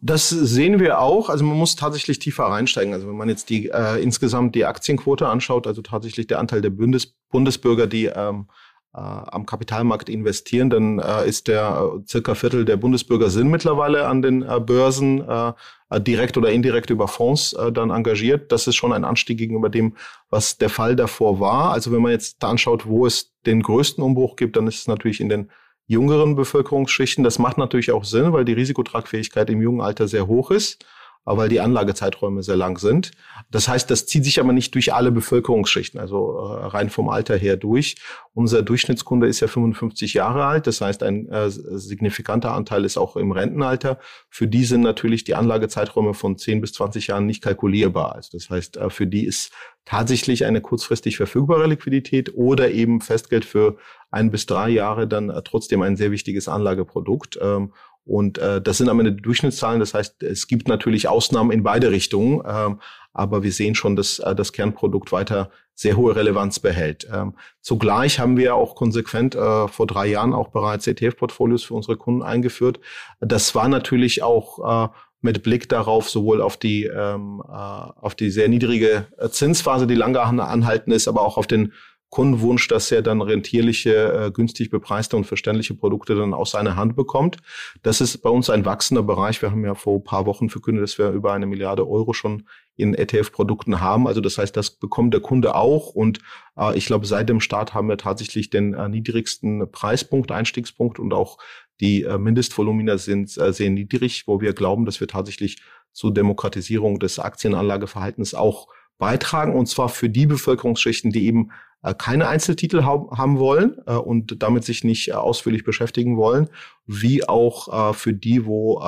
das 0.00 0.28
sehen 0.28 0.78
wir 0.78 1.00
auch. 1.00 1.28
Also 1.28 1.44
man 1.44 1.56
muss 1.56 1.76
tatsächlich 1.76 2.18
tiefer 2.18 2.44
reinsteigen. 2.44 2.94
Also 2.94 3.08
wenn 3.08 3.16
man 3.16 3.28
jetzt 3.28 3.50
die 3.50 3.68
äh, 3.68 4.00
insgesamt 4.00 4.54
die 4.54 4.64
Aktienquote 4.64 5.28
anschaut, 5.28 5.66
also 5.66 5.82
tatsächlich 5.82 6.26
der 6.26 6.38
Anteil 6.38 6.60
der 6.60 6.70
Bundes 6.70 7.14
Bundesbürger, 7.30 7.86
die 7.86 8.06
ähm, 8.06 8.46
äh, 8.48 8.52
am 8.94 9.46
Kapitalmarkt 9.46 10.10
investieren, 10.10 10.68
dann 10.68 10.98
äh, 10.98 11.26
ist 11.26 11.48
der 11.48 11.92
äh, 11.96 12.06
circa 12.06 12.34
Viertel 12.34 12.66
der 12.66 12.76
Bundesbürger 12.76 13.30
sind 13.30 13.50
mittlerweile 13.50 14.06
an 14.06 14.20
den 14.20 14.42
äh, 14.42 14.60
Börsen 14.60 15.26
äh, 15.26 15.52
direkt 16.00 16.36
oder 16.36 16.50
indirekt 16.50 16.90
über 16.90 17.08
Fonds 17.08 17.54
äh, 17.54 17.72
dann 17.72 17.88
engagiert. 17.88 18.52
Das 18.52 18.66
ist 18.66 18.76
schon 18.76 18.92
ein 18.92 19.04
Anstieg 19.04 19.38
gegenüber 19.38 19.70
dem, 19.70 19.96
was 20.28 20.58
der 20.58 20.68
Fall 20.68 20.94
davor 20.94 21.40
war. 21.40 21.72
Also 21.72 21.90
wenn 21.90 22.02
man 22.02 22.12
jetzt 22.12 22.42
da 22.42 22.50
anschaut, 22.50 22.86
wo 22.86 23.06
es 23.06 23.32
den 23.46 23.62
größten 23.62 24.04
Umbruch 24.04 24.36
gibt, 24.36 24.56
dann 24.56 24.66
ist 24.66 24.80
es 24.80 24.88
natürlich 24.88 25.20
in 25.20 25.30
den 25.30 25.50
jüngeren 25.86 26.36
Bevölkerungsschichten. 26.36 27.24
Das 27.24 27.38
macht 27.38 27.56
natürlich 27.56 27.92
auch 27.92 28.04
Sinn, 28.04 28.34
weil 28.34 28.44
die 28.44 28.52
Risikotragfähigkeit 28.52 29.48
im 29.48 29.62
jungen 29.62 29.80
Alter 29.80 30.06
sehr 30.06 30.26
hoch 30.26 30.50
ist 30.50 30.84
weil 31.24 31.48
die 31.48 31.60
Anlagezeiträume 31.60 32.42
sehr 32.42 32.56
lang 32.56 32.78
sind. 32.78 33.12
Das 33.50 33.68
heißt, 33.68 33.90
das 33.90 34.06
zieht 34.06 34.24
sich 34.24 34.40
aber 34.40 34.52
nicht 34.52 34.74
durch 34.74 34.92
alle 34.92 35.12
Bevölkerungsschichten, 35.12 36.00
also 36.00 36.36
äh, 36.38 36.66
rein 36.66 36.90
vom 36.90 37.08
Alter 37.08 37.36
her 37.36 37.56
durch. 37.56 37.96
Unser 38.34 38.62
Durchschnittskunde 38.62 39.26
ist 39.26 39.40
ja 39.40 39.46
55 39.46 40.14
Jahre 40.14 40.44
alt, 40.44 40.66
das 40.66 40.80
heißt, 40.80 41.02
ein 41.02 41.28
äh, 41.28 41.50
signifikanter 41.50 42.52
Anteil 42.52 42.84
ist 42.84 42.96
auch 42.96 43.16
im 43.16 43.30
Rentenalter. 43.30 43.98
Für 44.30 44.48
die 44.48 44.64
sind 44.64 44.80
natürlich 44.80 45.24
die 45.24 45.34
Anlagezeiträume 45.34 46.14
von 46.14 46.36
10 46.36 46.60
bis 46.60 46.72
20 46.72 47.08
Jahren 47.08 47.26
nicht 47.26 47.42
kalkulierbar. 47.42 48.14
Also 48.14 48.30
das 48.32 48.50
heißt, 48.50 48.76
äh, 48.78 48.90
für 48.90 49.06
die 49.06 49.24
ist 49.26 49.52
tatsächlich 49.84 50.44
eine 50.44 50.60
kurzfristig 50.60 51.16
verfügbare 51.16 51.66
Liquidität 51.66 52.34
oder 52.34 52.70
eben 52.70 53.00
Festgeld 53.00 53.44
für 53.44 53.76
ein 54.10 54.30
bis 54.30 54.46
drei 54.46 54.68
Jahre 54.70 55.08
dann 55.08 55.30
äh, 55.30 55.42
trotzdem 55.42 55.82
ein 55.82 55.96
sehr 55.96 56.10
wichtiges 56.10 56.48
Anlageprodukt. 56.48 57.38
Ähm, 57.40 57.72
und 58.04 58.38
äh, 58.38 58.60
das 58.60 58.78
sind 58.78 58.88
am 58.88 58.98
Ende 58.98 59.12
Durchschnittszahlen. 59.12 59.80
Das 59.80 59.94
heißt, 59.94 60.22
es 60.22 60.48
gibt 60.48 60.68
natürlich 60.68 61.08
Ausnahmen 61.08 61.52
in 61.52 61.62
beide 61.62 61.90
Richtungen, 61.90 62.42
ähm, 62.46 62.80
aber 63.12 63.42
wir 63.42 63.52
sehen 63.52 63.74
schon, 63.74 63.94
dass 63.96 64.18
äh, 64.18 64.34
das 64.34 64.52
Kernprodukt 64.52 65.12
weiter 65.12 65.50
sehr 65.74 65.96
hohe 65.96 66.14
Relevanz 66.16 66.58
behält. 66.58 67.06
Ähm, 67.12 67.34
zugleich 67.60 68.18
haben 68.18 68.36
wir 68.36 68.56
auch 68.56 68.74
konsequent 68.74 69.34
äh, 69.34 69.68
vor 69.68 69.86
drei 69.86 70.06
Jahren 70.06 70.34
auch 70.34 70.48
bereits 70.48 70.86
ETF-Portfolios 70.86 71.62
für 71.64 71.74
unsere 71.74 71.96
Kunden 71.96 72.22
eingeführt. 72.22 72.80
Das 73.20 73.54
war 73.54 73.68
natürlich 73.68 74.22
auch 74.22 74.88
äh, 74.88 74.92
mit 75.20 75.42
Blick 75.44 75.68
darauf, 75.68 76.10
sowohl 76.10 76.42
auf 76.42 76.56
die, 76.56 76.84
ähm, 76.84 77.42
äh, 77.48 77.52
auf 77.52 78.16
die 78.16 78.30
sehr 78.30 78.48
niedrige 78.48 79.06
Zinsphase, 79.30 79.86
die 79.86 79.94
lange 79.94 80.20
anhalten 80.20 80.90
ist, 80.90 81.06
aber 81.06 81.22
auch 81.22 81.38
auf 81.38 81.46
den 81.46 81.72
Kundenwunsch, 82.12 82.68
dass 82.68 82.92
er 82.92 83.00
dann 83.00 83.22
rentierliche, 83.22 84.12
äh, 84.12 84.30
günstig 84.30 84.68
bepreiste 84.68 85.16
und 85.16 85.24
verständliche 85.24 85.72
Produkte 85.72 86.14
dann 86.14 86.34
aus 86.34 86.50
seiner 86.50 86.76
Hand 86.76 86.94
bekommt. 86.94 87.38
Das 87.82 88.02
ist 88.02 88.18
bei 88.18 88.28
uns 88.28 88.50
ein 88.50 88.66
wachsender 88.66 89.02
Bereich. 89.02 89.40
Wir 89.40 89.50
haben 89.50 89.64
ja 89.64 89.74
vor 89.74 89.96
ein 89.96 90.04
paar 90.04 90.26
Wochen 90.26 90.50
verkündet, 90.50 90.84
dass 90.84 90.98
wir 90.98 91.08
über 91.08 91.32
eine 91.32 91.46
Milliarde 91.46 91.88
Euro 91.88 92.12
schon 92.12 92.46
in 92.76 92.92
ETF-Produkten 92.92 93.80
haben. 93.80 94.06
Also 94.06 94.20
das 94.20 94.36
heißt, 94.36 94.54
das 94.54 94.72
bekommt 94.72 95.14
der 95.14 95.22
Kunde 95.22 95.54
auch. 95.54 95.94
Und 95.94 96.18
äh, 96.58 96.76
ich 96.76 96.84
glaube, 96.84 97.06
seit 97.06 97.30
dem 97.30 97.40
Start 97.40 97.72
haben 97.72 97.88
wir 97.88 97.96
tatsächlich 97.96 98.50
den 98.50 98.74
äh, 98.74 98.90
niedrigsten 98.90 99.72
Preispunkt, 99.72 100.30
Einstiegspunkt 100.32 100.98
und 100.98 101.14
auch 101.14 101.38
die 101.80 102.02
äh, 102.02 102.18
Mindestvolumina 102.18 102.98
sind 102.98 103.34
äh, 103.38 103.54
sehr 103.54 103.70
niedrig, 103.70 104.24
wo 104.26 104.42
wir 104.42 104.52
glauben, 104.52 104.84
dass 104.84 105.00
wir 105.00 105.08
tatsächlich 105.08 105.62
zur 105.92 106.12
Demokratisierung 106.12 106.98
des 106.98 107.18
Aktienanlageverhaltens 107.18 108.34
auch 108.34 108.68
beitragen. 108.98 109.54
Und 109.54 109.66
zwar 109.66 109.88
für 109.88 110.10
die 110.10 110.26
Bevölkerungsschichten, 110.26 111.10
die 111.10 111.24
eben 111.24 111.50
keine 111.98 112.28
Einzeltitel 112.28 112.84
haben 112.84 113.38
wollen 113.38 113.76
äh, 113.86 113.94
und 113.94 114.42
damit 114.42 114.64
sich 114.64 114.84
nicht 114.84 115.08
äh, 115.08 115.12
ausführlich 115.12 115.64
beschäftigen 115.64 116.16
wollen, 116.16 116.48
wie 116.86 117.28
auch 117.28 117.94
für 117.94 118.12
die, 118.12 118.44
wo 118.44 118.80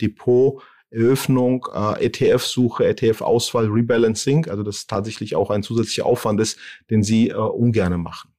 Depot 0.00 0.62
Eröffnung, 0.90 1.66
ETF-Suche, 1.72 2.86
ETF-Auswahl, 2.86 3.66
Rebalancing, 3.66 4.48
also 4.48 4.62
das 4.62 4.86
tatsächlich 4.86 5.34
auch 5.34 5.50
ein 5.50 5.62
zusätzlicher 5.62 6.06
Aufwand 6.06 6.40
ist, 6.40 6.58
den 6.90 7.02
sie 7.02 7.32
ungerne 7.32 7.98
machen. 7.98 8.32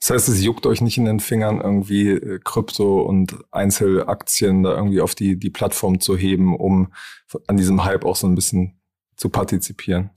Das 0.00 0.10
heißt, 0.10 0.28
es 0.28 0.44
juckt 0.44 0.66
euch 0.66 0.80
nicht 0.80 0.98
in 0.98 1.06
den 1.06 1.20
Fingern, 1.20 1.60
irgendwie 1.60 2.38
Krypto 2.44 3.00
und 3.00 3.36
Einzelaktien 3.50 4.62
da 4.62 4.76
irgendwie 4.76 5.00
auf 5.00 5.14
die, 5.14 5.38
die 5.38 5.50
Plattform 5.50 6.00
zu 6.00 6.16
heben, 6.16 6.54
um 6.54 6.92
an 7.46 7.56
diesem 7.56 7.84
Hype 7.84 8.04
auch 8.04 8.16
so 8.16 8.26
ein 8.26 8.34
bisschen 8.34 8.78
zu 9.16 9.28
partizipieren? 9.28 10.10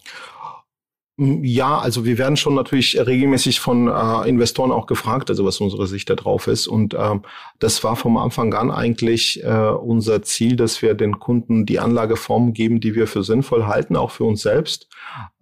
Ja, 1.23 1.77
also 1.77 2.03
wir 2.03 2.17
werden 2.17 2.35
schon 2.35 2.55
natürlich 2.55 2.99
regelmäßig 2.99 3.59
von 3.59 3.87
äh, 3.87 4.27
Investoren 4.27 4.71
auch 4.71 4.87
gefragt, 4.87 5.29
also 5.29 5.45
was 5.45 5.61
unsere 5.61 5.85
Sicht 5.85 6.09
da 6.09 6.15
drauf 6.15 6.47
ist. 6.47 6.65
Und 6.65 6.95
ähm, 6.95 7.21
das 7.59 7.83
war 7.83 7.95
vom 7.95 8.17
Anfang 8.17 8.55
an 8.55 8.71
eigentlich 8.71 9.43
äh, 9.43 9.69
unser 9.69 10.23
Ziel, 10.23 10.55
dass 10.55 10.81
wir 10.81 10.95
den 10.95 11.19
Kunden 11.19 11.67
die 11.67 11.77
Anlageform 11.77 12.53
geben, 12.53 12.79
die 12.79 12.95
wir 12.95 13.05
für 13.05 13.23
sinnvoll 13.23 13.67
halten, 13.67 13.95
auch 13.95 14.09
für 14.09 14.23
uns 14.23 14.41
selbst. 14.41 14.87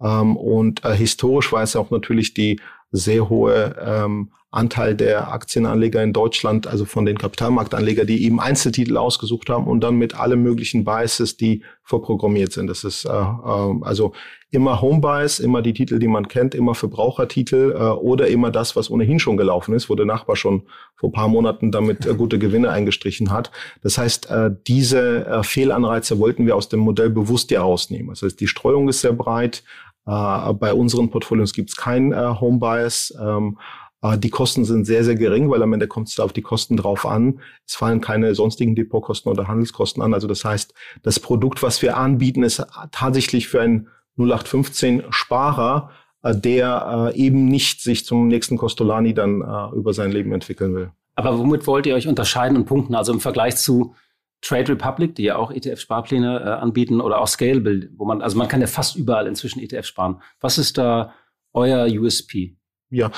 Ähm, 0.02 0.36
und 0.36 0.84
äh, 0.84 0.92
historisch 0.92 1.50
war 1.50 1.62
es 1.62 1.74
auch 1.76 1.90
natürlich 1.90 2.34
die 2.34 2.60
sehr 2.90 3.28
hohe 3.28 3.76
ähm, 3.80 4.30
Anteil 4.52 4.96
der 4.96 5.32
Aktienanleger 5.32 6.02
in 6.02 6.12
Deutschland, 6.12 6.66
also 6.66 6.84
von 6.84 7.06
den 7.06 7.18
Kapitalmarktanleger, 7.18 8.04
die 8.04 8.24
eben 8.24 8.40
Einzeltitel 8.40 8.96
ausgesucht 8.96 9.48
haben 9.48 9.68
und 9.68 9.80
dann 9.80 9.94
mit 9.94 10.18
allen 10.18 10.42
möglichen 10.42 10.84
Biases, 10.84 11.36
die 11.36 11.62
vorprogrammiert 11.84 12.52
sind. 12.52 12.66
Das 12.66 12.82
ist 12.82 13.04
äh, 13.04 13.10
äh, 13.10 13.74
also 13.82 14.12
immer 14.50 14.80
Home 14.80 15.00
Bias, 15.00 15.38
immer 15.38 15.62
die 15.62 15.72
Titel, 15.72 16.00
die 16.00 16.08
man 16.08 16.26
kennt, 16.26 16.56
immer 16.56 16.74
Verbrauchertitel 16.74 17.76
äh, 17.78 17.82
oder 17.90 18.26
immer 18.26 18.50
das, 18.50 18.74
was 18.74 18.90
ohnehin 18.90 19.20
schon 19.20 19.36
gelaufen 19.36 19.72
ist, 19.72 19.88
wo 19.88 19.94
der 19.94 20.06
Nachbar 20.06 20.34
schon 20.34 20.62
vor 20.96 21.12
paar 21.12 21.28
Monaten 21.28 21.70
damit 21.70 22.04
äh, 22.06 22.14
gute 22.14 22.40
Gewinne 22.40 22.70
eingestrichen 22.70 23.30
hat. 23.30 23.52
Das 23.82 23.98
heißt, 23.98 24.30
äh, 24.30 24.50
diese 24.66 25.26
äh, 25.26 25.42
Fehlanreize 25.44 26.18
wollten 26.18 26.46
wir 26.46 26.56
aus 26.56 26.68
dem 26.68 26.80
Modell 26.80 27.10
bewusst 27.10 27.52
ja 27.52 27.62
rausnehmen. 27.62 28.08
Das 28.08 28.22
heißt, 28.22 28.40
die 28.40 28.48
Streuung 28.48 28.88
ist 28.88 29.02
sehr 29.02 29.12
breit. 29.12 29.62
Äh, 30.06 30.52
bei 30.54 30.74
unseren 30.74 31.10
Portfolios 31.10 31.52
gibt 31.52 31.70
es 31.70 31.76
kein 31.76 32.12
äh, 32.12 32.34
Home 32.40 32.58
Bias. 32.58 33.14
Ähm, 33.20 33.58
äh, 34.02 34.18
die 34.18 34.30
Kosten 34.30 34.64
sind 34.64 34.86
sehr, 34.86 35.04
sehr 35.04 35.14
gering, 35.14 35.50
weil 35.50 35.62
am 35.62 35.72
Ende 35.72 35.88
kommt 35.88 36.08
es 36.08 36.18
auf 36.20 36.32
die 36.32 36.42
Kosten 36.42 36.76
drauf 36.76 37.06
an. 37.06 37.40
Es 37.66 37.74
fallen 37.74 38.00
keine 38.00 38.34
sonstigen 38.34 38.74
Depotkosten 38.74 39.30
oder 39.30 39.48
Handelskosten 39.48 40.02
an. 40.02 40.14
Also 40.14 40.26
das 40.26 40.44
heißt, 40.44 40.74
das 41.02 41.20
Produkt, 41.20 41.62
was 41.62 41.82
wir 41.82 41.96
anbieten, 41.96 42.42
ist 42.42 42.64
tatsächlich 42.92 43.48
für 43.48 43.60
einen 43.60 43.88
0815 44.16 45.04
Sparer, 45.10 45.90
äh, 46.22 46.34
der 46.34 47.12
eben 47.14 47.46
nicht 47.46 47.82
sich 47.82 48.04
zum 48.04 48.28
nächsten 48.28 48.56
Costolani 48.56 49.14
dann 49.14 49.42
über 49.74 49.92
sein 49.94 50.12
Leben 50.12 50.32
entwickeln 50.32 50.74
will. 50.74 50.90
Aber 51.14 51.38
womit 51.38 51.66
wollt 51.66 51.86
ihr 51.86 51.94
euch 51.94 52.08
unterscheiden 52.08 52.56
und 52.56 52.64
punkten? 52.64 52.94
Also 52.94 53.12
im 53.12 53.20
Vergleich 53.20 53.56
zu 53.56 53.94
Trade 54.42 54.72
Republic, 54.72 55.14
die 55.14 55.24
ja 55.24 55.36
auch 55.36 55.50
ETF-Sparpläne 55.50 56.40
äh, 56.40 56.48
anbieten, 56.48 57.00
oder 57.00 57.20
auch 57.20 57.28
Scalable, 57.28 57.90
wo 57.96 58.04
man, 58.04 58.22
also 58.22 58.38
man 58.38 58.48
kann 58.48 58.60
ja 58.60 58.66
fast 58.66 58.96
überall 58.96 59.26
inzwischen 59.26 59.60
ETF 59.60 59.86
sparen. 59.86 60.22
Was 60.40 60.58
ist 60.58 60.78
da 60.78 61.12
euer 61.52 61.86
USP? 61.86 62.56
Ja, 62.92 63.12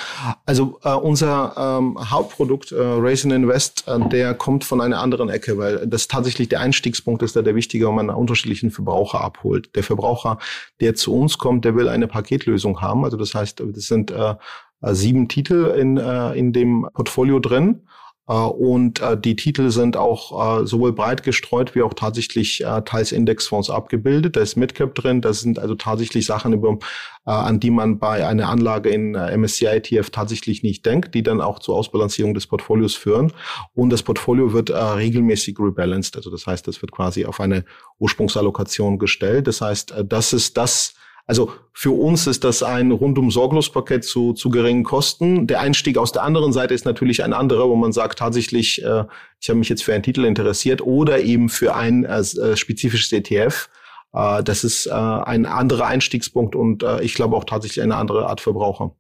also 0.45 0.79
äh, 0.85 0.93
unser 0.93 1.55
ähm, 1.57 1.97
Hauptprodukt, 1.99 2.73
äh, 2.73 2.77
Raise 2.79 3.27
Invest, 3.35 3.89
äh, 3.89 3.99
der 4.11 4.35
kommt 4.35 4.65
von 4.65 4.83
einer 4.83 5.01
anderen 5.01 5.31
Ecke, 5.31 5.57
weil 5.57 5.87
das 5.87 6.09
tatsächlich 6.09 6.51
der 6.51 6.61
Einstiegspunkt 6.61 7.23
ist 7.23 7.37
da 7.37 7.41
der 7.41 7.55
wichtige, 7.55 7.89
wenn 7.89 7.95
man 7.95 8.11
einen 8.11 8.19
unterschiedlichen 8.19 8.71
Verbraucher 8.71 9.23
abholt. 9.23 9.75
Der 9.75 9.83
Verbraucher, 9.83 10.39
der 10.81 10.95
zu 10.95 11.15
uns 11.15 11.39
kommt, 11.39 11.65
der 11.65 11.75
will 11.75 11.89
eine 11.89 12.07
Paketlösung 12.07 12.83
haben. 12.83 13.03
Also 13.05 13.17
das 13.17 13.35
heißt, 13.35 13.63
das 13.65 13.85
sind 13.87 14.11
äh, 14.11 14.35
sieben 14.83 15.29
Titel 15.29 15.75
in, 15.79 15.97
äh, 15.97 16.35
in 16.35 16.53
dem 16.53 16.87
Portfolio 16.93 17.39
drin. 17.39 17.87
Äh, 18.29 18.35
und 18.35 19.01
äh, 19.01 19.19
die 19.19 19.37
Titel 19.37 19.71
sind 19.71 19.97
auch 19.97 20.63
äh, 20.63 20.67
sowohl 20.67 20.93
breit 20.93 21.23
gestreut 21.23 21.75
wie 21.75 21.83
auch 21.83 21.95
tatsächlich 21.95 22.65
teils 22.85 23.13
Indexfonds 23.13 23.71
abgebildet. 23.71 24.37
Da 24.37 24.41
ist 24.41 24.57
Midcap 24.57 24.95
drin. 24.95 25.21
Das 25.21 25.41
sind 25.41 25.59
also 25.59 25.75
tatsächlich 25.75 26.27
Sachen, 26.27 26.53
über, 26.53 26.79
an 27.25 27.61
die 27.61 27.71
man 27.71 27.99
bei 27.99 28.27
einer 28.27 28.49
Anlage 28.49 28.91
in 28.91 29.13
MSCI 29.13 29.67
ETF 29.67 30.11
tatsächlich 30.11 30.63
nicht 30.63 30.85
denkt, 30.87 31.15
die 31.15 31.23
dann 31.23 31.41
auch 31.41 31.59
zur 31.59 31.77
Ausbalancierung 31.77 32.35
des 32.35 32.47
Portfolios 32.47 32.95
führen. 32.95 33.33
Und 33.75 33.91
das 33.91 34.03
Portfolio 34.03 34.53
wird 34.53 34.71
regelmäßig 34.71 35.59
rebalanced. 35.59 36.17
Also 36.17 36.31
das 36.31 36.47
heißt, 36.47 36.67
das 36.67 36.83
wird 36.83 36.93
quasi 36.93 37.25
auf 37.25 37.41
eine 37.41 37.65
Ursprungsallokation 37.99 38.99
gestellt. 38.99 39.47
Das 39.47 39.61
heißt, 39.61 39.95
das 40.07 40.33
ist 40.33 40.57
das, 40.57 40.95
also 41.27 41.53
für 41.73 41.93
uns 41.93 42.27
ist 42.27 42.45
das 42.45 42.63
ein 42.63 42.91
rundum 42.91 43.31
sorglos 43.31 43.71
Paket 43.71 44.05
zu, 44.05 44.33
zu 44.33 44.51
geringen 44.51 44.85
Kosten. 44.85 45.47
Der 45.47 45.61
Einstieg 45.61 45.97
aus 45.97 46.13
der 46.13 46.25
anderen 46.25 46.53
Seite 46.53 46.75
ist 46.75 46.85
natürlich 46.85 47.23
ein 47.23 47.33
anderer, 47.33 47.69
wo 47.69 47.77
man 47.77 47.93
sagt, 47.93 48.19
tatsächlich, 48.19 48.83
äh, 48.85 49.05
ich 49.41 49.49
habe 49.49 49.59
mich 49.59 49.69
jetzt 49.69 49.85
für 49.85 49.95
einen 49.95 50.03
Titel 50.03 50.25
interessiert 50.25 50.83
oder 50.83 51.21
eben 51.21 51.49
für 51.49 51.75
ein 51.75 52.05
äh, 52.05 52.21
äh 52.21 52.57
spezifisches 52.57 53.13
ETF. 53.13 53.69
Äh, 54.13 54.43
das 54.43 54.65
ist 54.65 54.87
äh, 54.87 54.91
ein 54.91 55.47
anderer 55.47 55.87
Einstiegspunkt 55.87 56.55
und 56.57 56.83
äh, 56.83 57.03
ich 57.03 57.15
glaube 57.15 57.37
auch 57.37 57.45
tatsächlich 57.45 57.83
eine 57.83 57.97
andere 57.97 58.27
Art 58.27 58.41
Verbraucher. 58.41 58.95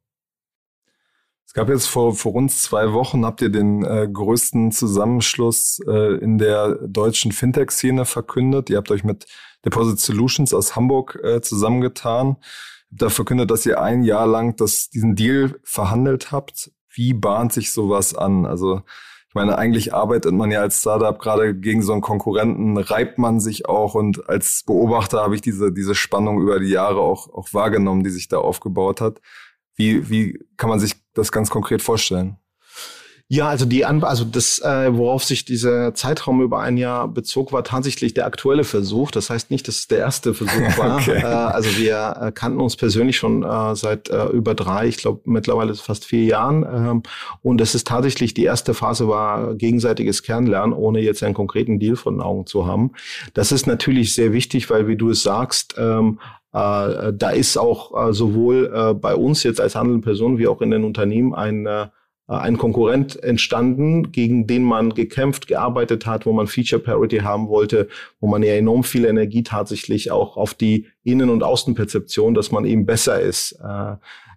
Es 1.52 1.54
gab 1.54 1.68
jetzt 1.68 1.86
vor, 1.86 2.14
vor 2.14 2.32
rund 2.32 2.50
zwei 2.50 2.94
Wochen, 2.94 3.26
habt 3.26 3.42
ihr 3.42 3.50
den 3.50 3.84
äh, 3.84 4.08
größten 4.10 4.72
Zusammenschluss 4.72 5.80
äh, 5.86 6.14
in 6.14 6.38
der 6.38 6.76
deutschen 6.76 7.30
Fintech-Szene 7.30 8.06
verkündet. 8.06 8.70
Ihr 8.70 8.78
habt 8.78 8.90
euch 8.90 9.04
mit 9.04 9.26
Deposit 9.62 10.00
Solutions 10.00 10.54
aus 10.54 10.76
Hamburg 10.76 11.20
äh, 11.22 11.42
zusammengetan. 11.42 12.38
Da 12.90 13.10
verkündet, 13.10 13.50
dass 13.50 13.66
ihr 13.66 13.82
ein 13.82 14.02
Jahr 14.02 14.26
lang 14.26 14.56
das, 14.56 14.88
diesen 14.88 15.14
Deal 15.14 15.60
verhandelt 15.62 16.32
habt. 16.32 16.72
Wie 16.88 17.12
bahnt 17.12 17.52
sich 17.52 17.70
sowas 17.70 18.14
an? 18.14 18.46
Also 18.46 18.80
ich 19.28 19.34
meine, 19.34 19.58
eigentlich 19.58 19.92
arbeitet 19.92 20.32
man 20.32 20.50
ja 20.50 20.62
als 20.62 20.80
Startup 20.80 21.18
gerade 21.18 21.54
gegen 21.54 21.82
so 21.82 21.92
einen 21.92 22.00
Konkurrenten, 22.00 22.78
reibt 22.78 23.18
man 23.18 23.40
sich 23.40 23.68
auch 23.68 23.94
und 23.94 24.26
als 24.26 24.62
Beobachter 24.64 25.20
habe 25.20 25.34
ich 25.34 25.42
diese, 25.42 25.70
diese 25.70 25.94
Spannung 25.94 26.40
über 26.40 26.60
die 26.60 26.70
Jahre 26.70 27.00
auch, 27.00 27.28
auch 27.28 27.48
wahrgenommen, 27.52 28.04
die 28.04 28.10
sich 28.10 28.28
da 28.28 28.38
aufgebaut 28.38 29.02
hat. 29.02 29.20
Wie, 29.76 30.08
wie 30.10 30.38
kann 30.56 30.70
man 30.70 30.80
sich 30.80 30.94
das 31.14 31.32
ganz 31.32 31.50
konkret 31.50 31.82
vorstellen? 31.82 32.36
Ja, 33.34 33.48
also 33.48 33.64
die 33.64 33.86
An 33.86 34.04
also 34.04 34.26
das, 34.26 34.58
äh, 34.58 34.94
worauf 34.94 35.24
sich 35.24 35.46
dieser 35.46 35.94
Zeitraum 35.94 36.42
über 36.42 36.60
ein 36.60 36.76
Jahr 36.76 37.08
bezog, 37.08 37.50
war 37.50 37.64
tatsächlich 37.64 38.12
der 38.12 38.26
aktuelle 38.26 38.62
Versuch. 38.62 39.10
Das 39.10 39.30
heißt 39.30 39.50
nicht, 39.50 39.66
dass 39.68 39.76
es 39.76 39.88
der 39.88 40.00
erste 40.00 40.34
Versuch 40.34 40.60
war. 40.76 40.98
okay. 40.98 41.16
äh, 41.16 41.24
also 41.24 41.78
wir 41.78 42.14
äh, 42.20 42.32
kannten 42.32 42.60
uns 42.60 42.76
persönlich 42.76 43.16
schon 43.16 43.42
äh, 43.42 43.74
seit 43.74 44.10
äh, 44.10 44.26
über 44.26 44.54
drei, 44.54 44.86
ich 44.86 44.98
glaube 44.98 45.22
mittlerweile 45.24 45.74
fast 45.74 46.04
vier 46.04 46.24
Jahren. 46.24 46.62
Ähm, 46.62 47.02
und 47.40 47.62
es 47.62 47.74
ist 47.74 47.86
tatsächlich 47.86 48.34
die 48.34 48.44
erste 48.44 48.74
Phase 48.74 49.08
war 49.08 49.54
gegenseitiges 49.54 50.22
Kernlernen, 50.22 50.74
ohne 50.74 51.00
jetzt 51.00 51.22
einen 51.22 51.32
konkreten 51.32 51.80
Deal 51.80 51.96
von 51.96 52.16
den 52.16 52.20
Augen 52.20 52.44
zu 52.44 52.66
haben. 52.66 52.92
Das 53.32 53.50
ist 53.50 53.66
natürlich 53.66 54.14
sehr 54.14 54.34
wichtig, 54.34 54.68
weil 54.68 54.88
wie 54.88 54.96
du 54.96 55.08
es 55.08 55.22
sagst, 55.22 55.76
ähm, 55.78 56.20
äh, 56.52 57.14
da 57.14 57.30
ist 57.30 57.56
auch 57.56 58.08
äh, 58.08 58.12
sowohl 58.12 58.70
äh, 58.74 58.92
bei 58.92 59.14
uns 59.14 59.42
jetzt 59.42 59.58
als 59.58 59.74
handelnde 59.74 60.04
Person 60.04 60.36
wie 60.36 60.48
auch 60.48 60.60
in 60.60 60.70
den 60.70 60.84
Unternehmen 60.84 61.34
ein, 61.34 61.64
äh, 61.64 61.86
ein 62.26 62.56
Konkurrent 62.56 63.22
entstanden, 63.22 64.12
gegen 64.12 64.46
den 64.46 64.62
man 64.62 64.94
gekämpft, 64.94 65.48
gearbeitet 65.48 66.06
hat, 66.06 66.24
wo 66.24 66.32
man 66.32 66.46
Feature 66.46 66.80
Parity 66.80 67.18
haben 67.18 67.48
wollte, 67.48 67.88
wo 68.20 68.28
man 68.28 68.42
ja 68.42 68.54
enorm 68.54 68.84
viel 68.84 69.04
Energie 69.04 69.42
tatsächlich 69.42 70.10
auch 70.10 70.36
auf 70.36 70.54
die 70.54 70.86
Innen- 71.04 71.30
und 71.30 71.42
Außenperzeption, 71.42 72.34
dass 72.34 72.52
man 72.52 72.64
eben 72.64 72.86
besser 72.86 73.20
ist, 73.20 73.58
äh, 73.62 73.92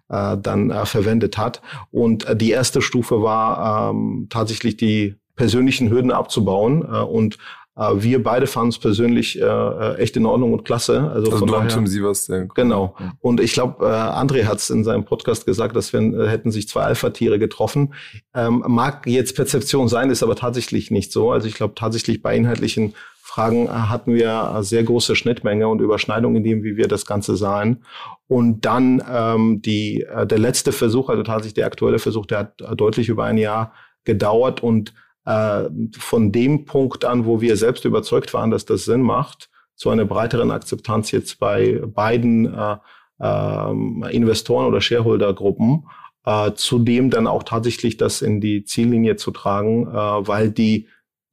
äh, 0.08 0.36
dann 0.38 0.70
äh, 0.70 0.86
verwendet 0.86 1.38
hat. 1.38 1.62
Und 1.90 2.26
äh, 2.26 2.36
die 2.36 2.50
erste 2.50 2.82
Stufe 2.82 3.22
war 3.22 3.90
ähm, 3.90 4.26
tatsächlich 4.30 4.76
die 4.76 5.14
persönlichen 5.36 5.90
Hürden 5.90 6.10
abzubauen 6.10 6.82
äh, 6.82 6.98
und 6.98 7.34
äh, 7.34 7.38
wir 7.76 8.22
beide 8.22 8.46
fanden 8.46 8.70
es 8.70 8.78
persönlich 8.78 9.38
äh, 9.38 9.44
äh, 9.44 9.96
echt 9.96 10.16
in 10.16 10.24
Ordnung 10.24 10.54
und 10.54 10.64
klasse. 10.64 11.10
Also, 11.10 11.30
also 11.30 11.36
von 11.36 11.48
du 11.48 11.54
daher, 11.54 11.68
Tim 11.68 11.86
Sievers, 11.86 12.26
der 12.26 12.46
Genau. 12.46 12.96
Und 13.20 13.38
ich 13.38 13.52
glaube, 13.52 13.84
äh, 13.84 13.88
André 13.88 14.46
hat 14.46 14.58
es 14.58 14.70
in 14.70 14.82
seinem 14.82 15.04
Podcast 15.04 15.44
gesagt, 15.44 15.76
dass 15.76 15.92
wenn 15.92 16.18
äh, 16.18 16.26
hätten 16.26 16.50
sich 16.50 16.68
zwei 16.68 16.82
Alpha-Tiere 16.82 17.38
getroffen. 17.38 17.92
Ähm, 18.34 18.64
mag 18.66 19.06
jetzt 19.06 19.36
Perzeption 19.36 19.88
sein, 19.88 20.08
ist 20.08 20.22
aber 20.22 20.36
tatsächlich 20.36 20.90
nicht 20.90 21.12
so. 21.12 21.30
Also 21.30 21.48
ich 21.48 21.54
glaube 21.54 21.74
tatsächlich 21.74 22.22
bei 22.22 22.34
inhaltlichen 22.34 22.94
Fragen 23.20 23.66
äh, 23.66 23.68
hatten 23.68 24.14
wir 24.14 24.56
sehr 24.62 24.82
große 24.82 25.14
Schnittmenge 25.14 25.68
und 25.68 25.82
Überschneidung 25.82 26.34
in 26.34 26.44
dem, 26.44 26.62
wie 26.62 26.78
wir 26.78 26.88
das 26.88 27.04
Ganze 27.04 27.36
sahen. 27.36 27.84
Und 28.26 28.64
dann 28.64 29.02
ähm, 29.12 29.60
die, 29.60 30.00
äh, 30.00 30.26
der 30.26 30.38
letzte 30.38 30.72
Versuch, 30.72 31.10
also 31.10 31.22
tatsächlich 31.22 31.54
der 31.54 31.66
aktuelle 31.66 31.98
Versuch, 31.98 32.24
der 32.24 32.38
hat 32.38 32.54
deutlich 32.74 33.10
über 33.10 33.24
ein 33.24 33.36
Jahr 33.36 33.74
gedauert 34.04 34.62
und 34.62 34.90
äh, 34.90 34.92
von 35.26 36.30
dem 36.30 36.64
Punkt 36.66 37.04
an, 37.04 37.26
wo 37.26 37.40
wir 37.40 37.56
selbst 37.56 37.84
überzeugt 37.84 38.32
waren, 38.32 38.52
dass 38.52 38.64
das 38.64 38.84
Sinn 38.84 39.02
macht, 39.02 39.50
zu 39.74 39.90
einer 39.90 40.04
breiteren 40.04 40.50
Akzeptanz 40.50 41.10
jetzt 41.10 41.38
bei 41.38 41.82
beiden 41.84 42.52
äh, 42.52 42.76
äh, 43.20 44.16
Investoren 44.16 44.66
oder 44.66 44.80
Shareholdergruppen, 44.80 45.86
äh, 46.24 46.52
zudem 46.54 47.10
dann 47.10 47.26
auch 47.26 47.42
tatsächlich 47.42 47.96
das 47.96 48.22
in 48.22 48.40
die 48.40 48.64
Ziellinie 48.64 49.16
zu 49.16 49.30
tragen, 49.30 49.86
äh, 49.86 49.92
weil 49.92 50.50
die 50.50 50.88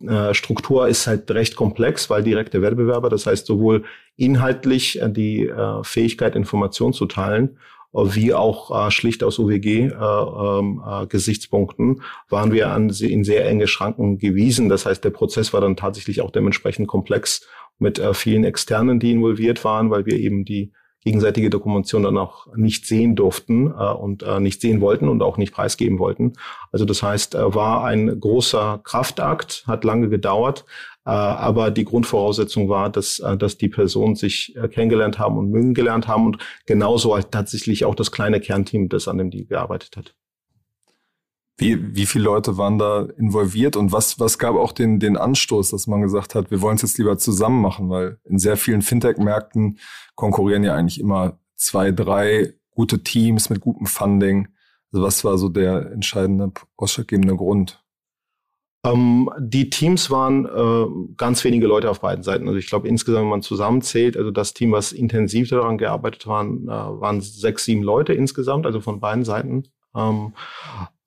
äh, 0.05 0.33
Struktur 0.33 0.88
ist 0.88 1.07
halt 1.07 1.31
recht 1.31 1.55
komplex, 1.55 2.09
weil 2.09 2.23
direkte 2.23 2.62
Wettbewerber, 2.62 3.09
das 3.09 3.25
heißt 3.25 3.45
sowohl 3.45 3.85
inhaltlich 4.17 5.01
äh, 5.01 5.09
die 5.09 5.47
äh, 5.47 5.83
Fähigkeit, 5.83 6.35
Informationen 6.35 6.93
zu 6.93 7.05
teilen 7.05 7.57
wie 7.93 8.33
auch 8.33 8.88
äh, 8.88 8.91
schlicht 8.91 9.23
aus 9.23 9.39
UWG-Gesichtspunkten 9.39 11.89
äh, 11.89 11.93
ähm, 11.93 12.01
äh, 12.01 12.31
waren 12.31 12.51
wir 12.51 12.71
an, 12.71 12.89
in 12.89 13.23
sehr 13.23 13.47
enge 13.47 13.67
Schranken 13.67 14.17
gewiesen. 14.17 14.67
Das 14.67 14.88
heißt, 14.88 15.03
der 15.03 15.12
Prozess 15.12 15.53
war 15.53 15.62
dann 15.62 15.75
tatsächlich 15.75 16.21
auch 16.21 16.31
dementsprechend 16.31 16.88
komplex 16.88 17.47
mit 17.77 18.00
äh, 18.00 18.15
vielen 18.15 18.43
Externen, 18.43 19.00
die 19.00 19.12
involviert 19.12 19.63
waren, 19.63 19.91
weil 19.91 20.07
wir 20.07 20.17
eben 20.17 20.43
die 20.43 20.73
gegenseitige 21.03 21.50
Dokumentation 21.50 22.03
dann 22.03 22.17
auch 22.17 22.48
nicht 22.55 22.86
sehen 22.86 23.15
durften 23.15 23.67
äh, 23.67 23.93
und 23.93 24.24
äh, 24.24 24.39
nicht 24.39 24.62
sehen 24.62 24.81
wollten 24.81 25.10
und 25.10 25.22
auch 25.22 25.38
nicht 25.38 25.53
preisgeben 25.53 26.00
wollten. 26.00 26.33
Also 26.72 26.86
das 26.86 27.03
heißt, 27.03 27.36
äh, 27.36 27.53
war 27.53 27.83
ein 27.83 28.19
großer 28.19 28.81
Kraftakt, 28.83 29.63
hat 29.67 29.83
lange 29.83 30.10
gedauert, 30.10 30.65
äh, 31.05 31.10
aber 31.10 31.72
die 31.72 31.86
Grundvoraussetzung 31.86 32.69
war, 32.69 32.89
dass, 32.89 33.19
äh, 33.19 33.38
dass 33.38 33.57
die 33.57 33.69
Personen 33.69 34.15
sich 34.15 34.55
äh, 34.55 34.67
kennengelernt 34.67 35.19
haben 35.19 35.38
und 35.38 35.51
mögen 35.51 35.74
gelernt 35.74 36.07
haben 36.07 36.25
und 36.27 36.38
genauso 36.65 37.15
halt 37.15 37.31
tatsächlich 37.31 37.86
auch 37.86 37.95
das 37.95 38.12
kleine 38.12 38.39
Kernteam, 38.39 38.89
das 38.89 39.07
an 39.07 39.17
dem 39.17 39.29
die 39.29 39.45
gearbeitet 39.45 39.98
hat. 39.98 40.15
Wie, 41.57 41.95
wie 41.95 42.07
viele 42.07 42.24
Leute 42.24 42.57
waren 42.57 42.79
da 42.79 43.07
involviert 43.17 43.75
und 43.75 43.91
was, 43.91 44.19
was 44.19 44.39
gab 44.39 44.55
auch 44.55 44.72
den, 44.72 45.00
den 45.00 45.17
Anstoß, 45.17 45.69
dass 45.69 45.86
man 45.86 46.01
gesagt 46.01 46.33
hat, 46.33 46.50
wir 46.50 46.62
wollen 46.62 46.77
es 46.77 46.81
jetzt 46.81 46.98
lieber 46.98 47.17
zusammen 47.17 47.62
machen, 47.62 47.89
weil 47.89 48.17
in 48.24 48.39
sehr 48.39 48.57
vielen 48.57 48.81
Fintech-Märkten 48.81 49.77
konkurrieren 50.15 50.63
ja 50.63 50.74
eigentlich 50.74 51.00
immer 51.00 51.39
zwei, 51.55 51.91
drei 51.91 52.53
gute 52.72 53.03
Teams 53.03 53.51
mit 53.51 53.62
gutem 53.62 53.86
Funding. 53.86 54.48
Also 54.91 55.05
was 55.05 55.24
war 55.24 55.38
so 55.38 55.48
der 55.50 55.91
entscheidende, 55.91 56.51
ausschlaggebende 56.75 57.36
Grund? 57.36 57.83
Ähm, 58.86 59.29
die 59.39 59.69
Teams 59.69 60.12
waren 60.12 60.45
äh, 60.45 61.13
ganz 61.15 61.43
wenige 61.43 61.67
Leute 61.67 61.89
auf 61.89 62.01
beiden 62.01 62.24
Seiten. 62.24 62.48
Also 62.48 62.60
ich 62.60 62.67
glaube 62.67 62.88
insgesamt, 62.88 63.24
wenn 63.24 63.29
man 63.29 63.41
zusammenzählt, 63.41 64.17
also 64.17 64.31
das 64.31 64.53
Team, 64.53 64.72
was 64.72 64.91
intensiv 64.91 65.50
daran 65.50 65.77
gearbeitet 65.77 66.27
waren, 66.27 66.63
äh, 66.67 66.69
waren 66.69 67.22
sechs, 67.22 67.63
sieben 67.63 67.83
Leute 67.83 68.13
insgesamt, 68.13 68.65
also 68.65 68.81
von 68.81 69.00
beiden 69.00 69.24
Seiten. 69.24 69.63
Ähm, 69.95 70.33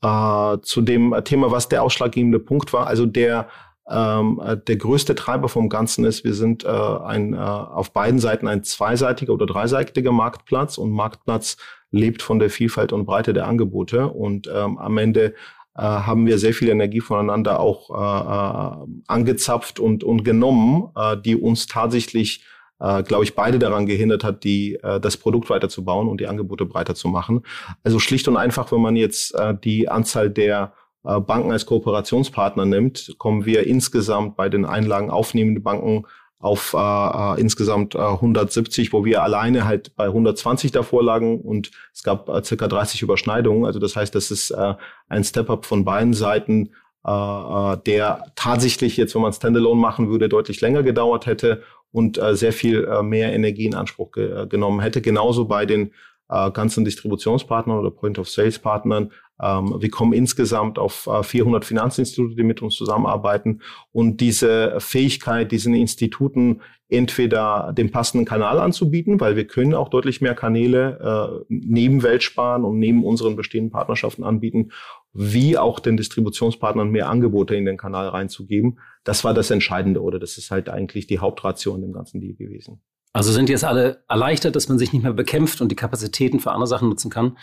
äh, 0.02 0.58
zu 0.62 0.82
dem 0.82 1.14
Thema, 1.24 1.50
was 1.50 1.68
der 1.68 1.82
ausschlaggebende 1.82 2.38
Punkt 2.38 2.72
war, 2.72 2.86
also 2.86 3.06
der 3.06 3.48
ähm, 3.88 4.40
äh, 4.44 4.56
der 4.56 4.76
größte 4.76 5.14
Treiber 5.14 5.48
vom 5.48 5.68
Ganzen 5.68 6.04
ist, 6.04 6.24
wir 6.24 6.34
sind 6.34 6.64
äh, 6.64 6.68
ein, 6.68 7.34
äh, 7.34 7.36
auf 7.36 7.92
beiden 7.92 8.18
Seiten 8.18 8.48
ein 8.48 8.64
zweiseitiger 8.64 9.32
oder 9.32 9.46
dreiseitiger 9.46 10.12
Marktplatz 10.12 10.76
und 10.76 10.90
Marktplatz 10.90 11.56
lebt 11.92 12.22
von 12.22 12.38
der 12.38 12.50
Vielfalt 12.50 12.92
und 12.92 13.06
Breite 13.06 13.32
der 13.32 13.46
Angebote. 13.46 14.08
Und 14.08 14.50
ähm, 14.52 14.78
am 14.78 14.98
Ende 14.98 15.34
äh, 15.76 15.82
haben 15.82 16.26
wir 16.26 16.38
sehr 16.38 16.52
viel 16.52 16.68
Energie 16.68 17.00
voneinander 17.00 17.60
auch 17.60 17.90
äh, 17.90 18.82
äh, 18.82 18.86
angezapft 19.06 19.78
und, 19.78 20.02
und 20.02 20.24
genommen, 20.24 20.90
äh, 20.96 21.16
die 21.16 21.36
uns 21.36 21.66
tatsächlich, 21.66 22.44
äh, 22.80 23.02
glaube 23.02 23.24
ich, 23.24 23.34
beide 23.34 23.58
daran 23.58 23.86
gehindert 23.86 24.24
hat, 24.24 24.44
die, 24.44 24.78
äh, 24.82 25.00
das 25.00 25.16
Produkt 25.16 25.50
weiterzubauen 25.50 26.08
und 26.08 26.20
die 26.20 26.26
Angebote 26.26 26.66
breiter 26.66 26.94
zu 26.94 27.08
machen. 27.08 27.42
Also 27.82 27.98
schlicht 27.98 28.28
und 28.28 28.36
einfach, 28.36 28.72
wenn 28.72 28.80
man 28.80 28.96
jetzt 28.96 29.34
äh, 29.34 29.54
die 29.62 29.88
Anzahl 29.88 30.30
der 30.30 30.72
äh, 31.04 31.20
Banken 31.20 31.52
als 31.52 31.66
Kooperationspartner 31.66 32.64
nimmt, 32.64 33.14
kommen 33.18 33.46
wir 33.46 33.66
insgesamt 33.66 34.36
bei 34.36 34.48
den 34.48 34.64
Einlagen 34.64 35.10
aufnehmenden 35.10 35.62
Banken 35.62 36.04
auf 36.38 36.74
äh, 36.74 36.78
äh, 36.78 37.40
insgesamt 37.40 37.94
äh, 37.94 37.98
170, 37.98 38.92
wo 38.92 39.04
wir 39.04 39.22
alleine 39.22 39.64
halt 39.64 39.96
bei 39.96 40.04
120 40.04 40.70
davor 40.70 41.02
lagen 41.02 41.40
und 41.40 41.70
es 41.94 42.02
gab 42.02 42.28
äh, 42.28 42.44
circa 42.44 42.68
30 42.68 43.02
Überschneidungen. 43.02 43.64
Also 43.64 43.78
das 43.78 43.96
heißt, 43.96 44.14
das 44.14 44.30
ist 44.30 44.50
äh, 44.50 44.74
ein 45.08 45.24
Step-up 45.24 45.64
von 45.64 45.84
beiden 45.84 46.12
Seiten, 46.12 46.70
äh, 47.06 47.10
äh, 47.10 47.78
der 47.86 48.32
tatsächlich 48.34 48.96
jetzt, 48.96 49.14
wenn 49.14 49.22
man 49.22 49.32
Standalone 49.32 49.80
machen 49.80 50.10
würde, 50.10 50.28
deutlich 50.28 50.60
länger 50.60 50.82
gedauert 50.82 51.26
hätte 51.26 51.62
und 51.92 52.18
äh, 52.18 52.34
sehr 52.36 52.52
viel 52.52 52.84
äh, 52.84 53.02
mehr 53.02 53.32
Energie 53.32 53.66
in 53.66 53.74
Anspruch 53.74 54.12
ge 54.12 54.42
äh, 54.42 54.46
genommen 54.46 54.80
hätte. 54.80 55.00
Genauso 55.00 55.46
bei 55.46 55.66
den 55.66 55.92
äh, 56.28 56.50
ganzen 56.50 56.84
Distributionspartnern 56.84 57.78
oder 57.78 57.90
Point-of-Sales-Partnern. 57.90 59.12
Ähm, 59.40 59.76
wir 59.78 59.90
kommen 59.90 60.12
insgesamt 60.12 60.78
auf 60.78 61.06
äh, 61.06 61.22
400 61.22 61.64
Finanzinstitute, 61.64 62.34
die 62.34 62.42
mit 62.42 62.62
uns 62.62 62.74
zusammenarbeiten. 62.74 63.60
Und 63.92 64.20
diese 64.20 64.76
Fähigkeit, 64.80 65.52
diesen 65.52 65.74
Instituten 65.74 66.62
entweder 66.88 67.72
den 67.76 67.90
passenden 67.90 68.24
Kanal 68.24 68.58
anzubieten, 68.60 69.18
weil 69.20 69.36
wir 69.36 69.46
können 69.46 69.74
auch 69.74 69.88
deutlich 69.88 70.20
mehr 70.20 70.34
Kanäle 70.34 71.40
äh, 71.40 71.44
neben 71.48 72.02
Weltsparen 72.02 72.64
und 72.64 72.78
neben 72.78 73.04
unseren 73.04 73.34
bestehenden 73.34 73.72
Partnerschaften 73.72 74.22
anbieten, 74.22 74.70
wie 75.12 75.58
auch 75.58 75.80
den 75.80 75.96
Distributionspartnern 75.96 76.90
mehr 76.90 77.08
Angebote 77.08 77.56
in 77.56 77.64
den 77.64 77.76
Kanal 77.76 78.08
reinzugeben. 78.08 78.78
Das 79.06 79.22
war 79.22 79.34
das 79.34 79.52
Entscheidende 79.52 80.02
oder 80.02 80.18
das 80.18 80.36
ist 80.36 80.50
halt 80.50 80.68
eigentlich 80.68 81.06
die 81.06 81.20
Hauptration 81.20 81.84
im 81.84 81.92
ganzen 81.92 82.20
Deal 82.20 82.34
gewesen. 82.34 82.82
Also 83.12 83.30
sind 83.30 83.48
jetzt 83.48 83.64
alle 83.64 84.02
erleichtert, 84.08 84.56
dass 84.56 84.68
man 84.68 84.80
sich 84.80 84.92
nicht 84.92 85.04
mehr 85.04 85.12
bekämpft 85.12 85.60
und 85.60 85.70
die 85.70 85.76
Kapazitäten 85.76 86.40
für 86.40 86.50
andere 86.50 86.66
Sachen 86.66 86.88
nutzen 86.88 87.08
kann. 87.08 87.38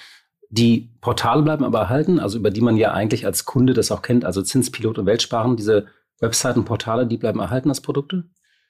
Die 0.49 0.91
Portale 0.99 1.41
bleiben 1.41 1.63
aber 1.63 1.79
erhalten, 1.79 2.19
also 2.19 2.37
über 2.37 2.51
die 2.51 2.59
man 2.59 2.75
ja 2.75 2.91
eigentlich 2.91 3.25
als 3.25 3.45
Kunde 3.45 3.73
das 3.73 3.91
auch 3.91 4.01
kennt, 4.01 4.25
also 4.25 4.41
Zinspilot 4.41 4.99
und 4.99 5.05
Weltsparen, 5.05 5.55
diese 5.55 5.87
Webseiten, 6.19 6.65
Portale, 6.65 7.07
die 7.07 7.17
bleiben 7.17 7.39
erhalten 7.39 7.69
als 7.69 7.79
Produkte? 7.79 8.25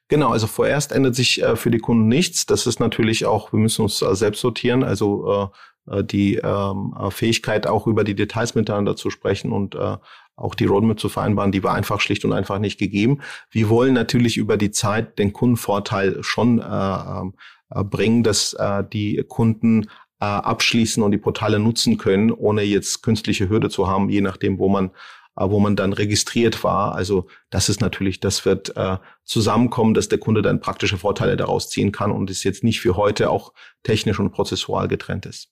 Genau, 0.09 0.29
also 0.29 0.47
vorerst 0.47 0.91
ändert 0.91 1.15
sich 1.15 1.41
äh, 1.41 1.55
für 1.55 1.71
die 1.71 1.79
Kunden 1.79 2.07
nichts. 2.07 2.45
Das 2.45 2.67
ist 2.67 2.79
natürlich 2.79 3.25
auch, 3.25 3.51
wir 3.53 3.59
müssen 3.59 3.83
uns 3.83 4.01
äh, 4.01 4.15
selbst 4.15 4.41
sortieren, 4.41 4.83
also 4.83 5.51
äh, 5.87 5.97
äh 5.99 6.03
die 6.03 6.35
ähm, 6.35 6.95
äh, 6.99 7.09
Fähigkeit 7.09 7.67
auch 7.67 7.87
über 7.87 8.03
die 8.03 8.15
Details 8.15 8.55
miteinander 8.55 8.95
zu 8.95 9.09
sprechen 9.09 9.51
und 9.51 9.75
äh, 9.75 9.97
auch 10.35 10.55
die 10.55 10.65
Roadmap 10.65 10.99
zu 10.99 11.09
vereinbaren, 11.09 11.51
die 11.51 11.63
war 11.63 11.75
einfach 11.75 12.01
schlicht 12.01 12.25
und 12.25 12.33
einfach 12.33 12.59
nicht 12.59 12.79
gegeben. 12.79 13.21
Wir 13.51 13.69
wollen 13.69 13.93
natürlich 13.93 14.37
über 14.37 14.57
die 14.57 14.71
Zeit 14.71 15.19
den 15.19 15.31
Kundenvorteil 15.31 16.23
schon 16.23 16.59
äh, 16.59 17.31
äh, 17.73 17.83
bringen, 17.83 18.23
dass 18.23 18.53
äh, 18.53 18.83
die 18.91 19.23
Kunden 19.27 19.83
äh, 20.19 20.25
abschließen 20.25 21.03
und 21.03 21.11
die 21.11 21.17
Portale 21.17 21.59
nutzen 21.59 21.97
können, 21.97 22.31
ohne 22.31 22.63
jetzt 22.63 23.03
künstliche 23.03 23.49
Hürde 23.49 23.69
zu 23.69 23.87
haben, 23.87 24.09
je 24.09 24.21
nachdem, 24.21 24.59
wo 24.59 24.69
man 24.69 24.91
wo 25.35 25.59
man 25.59 25.75
dann 25.75 25.93
registriert 25.93 26.63
war. 26.63 26.95
Also 26.95 27.27
das 27.49 27.69
ist 27.69 27.81
natürlich, 27.81 28.19
das 28.19 28.45
wird 28.45 28.75
äh, 28.77 28.97
zusammenkommen, 29.23 29.93
dass 29.93 30.09
der 30.09 30.19
Kunde 30.19 30.41
dann 30.41 30.59
praktische 30.59 30.97
Vorteile 30.97 31.37
daraus 31.37 31.69
ziehen 31.69 31.91
kann 31.91 32.11
und 32.11 32.29
es 32.29 32.43
jetzt 32.43 32.63
nicht 32.63 32.81
für 32.81 32.95
heute 32.95 33.29
auch 33.29 33.53
technisch 33.83 34.19
und 34.19 34.31
prozessual 34.31 34.87
getrennt 34.87 35.25
ist. 35.25 35.49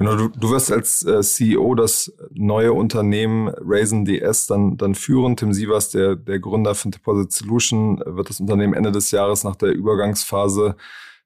Genau, 0.00 0.14
du, 0.14 0.28
du 0.28 0.50
wirst 0.52 0.70
als 0.70 1.04
äh, 1.04 1.22
CEO 1.22 1.74
das 1.74 2.12
neue 2.30 2.72
Unternehmen 2.72 3.48
Raisin 3.48 4.04
DS 4.04 4.46
dann, 4.46 4.76
dann 4.76 4.94
führen. 4.94 5.36
Tim 5.36 5.52
Sievers, 5.52 5.90
der, 5.90 6.14
der 6.14 6.38
Gründer 6.38 6.76
von 6.76 6.92
Deposit 6.92 7.32
Solution, 7.32 8.00
wird 8.06 8.28
das 8.28 8.38
Unternehmen 8.38 8.74
Ende 8.74 8.92
des 8.92 9.10
Jahres 9.10 9.42
nach 9.42 9.56
der 9.56 9.72
Übergangsphase 9.72 10.76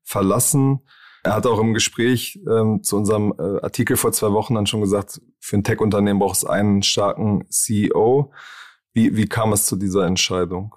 verlassen. 0.03 0.81
Er 1.23 1.35
hat 1.35 1.47
auch 1.47 1.61
im 1.61 1.73
Gespräch 1.73 2.41
ähm, 2.49 2.83
zu 2.83 2.97
unserem 2.97 3.33
äh, 3.39 3.63
Artikel 3.63 3.97
vor 3.97 4.13
zwei 4.13 4.33
Wochen 4.33 4.55
dann 4.55 4.67
schon 4.67 4.81
gesagt, 4.81 5.21
für 5.39 5.57
ein 5.57 5.65
Tech-Unternehmen 5.65 6.19
braucht 6.19 6.39
es 6.39 6.45
einen 6.45 6.83
starken 6.83 7.49
CEO. 7.49 8.33
Wie, 8.93 9.17
wie 9.17 9.27
kam 9.27 9.53
es 9.53 9.67
zu 9.67 9.77
dieser 9.77 10.05
Entscheidung? 10.05 10.75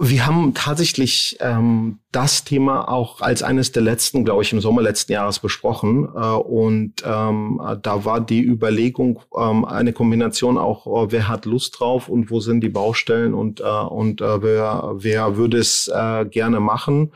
Wir 0.00 0.26
haben 0.26 0.54
tatsächlich 0.54 1.36
ähm, 1.40 1.98
das 2.10 2.44
Thema 2.44 2.88
auch 2.88 3.20
als 3.20 3.42
eines 3.42 3.72
der 3.72 3.82
letzten, 3.82 4.24
glaube 4.24 4.42
ich, 4.42 4.52
im 4.52 4.60
Sommer 4.60 4.82
letzten 4.82 5.12
Jahres 5.12 5.38
besprochen. 5.38 6.08
Äh, 6.14 6.18
und 6.18 7.02
ähm, 7.04 7.60
da 7.82 8.04
war 8.04 8.20
die 8.20 8.42
Überlegung 8.42 9.20
ähm, 9.36 9.64
eine 9.64 9.92
Kombination 9.92 10.58
auch, 10.58 10.86
äh, 10.86 11.12
wer 11.12 11.28
hat 11.28 11.46
Lust 11.46 11.78
drauf 11.78 12.08
und 12.08 12.30
wo 12.30 12.40
sind 12.40 12.60
die 12.60 12.68
Baustellen 12.68 13.34
und, 13.34 13.60
äh, 13.60 13.64
und 13.64 14.20
äh, 14.20 14.42
wer, 14.42 14.92
wer 14.96 15.36
würde 15.36 15.58
es 15.58 15.88
äh, 15.88 16.24
gerne 16.26 16.60
machen. 16.60 17.12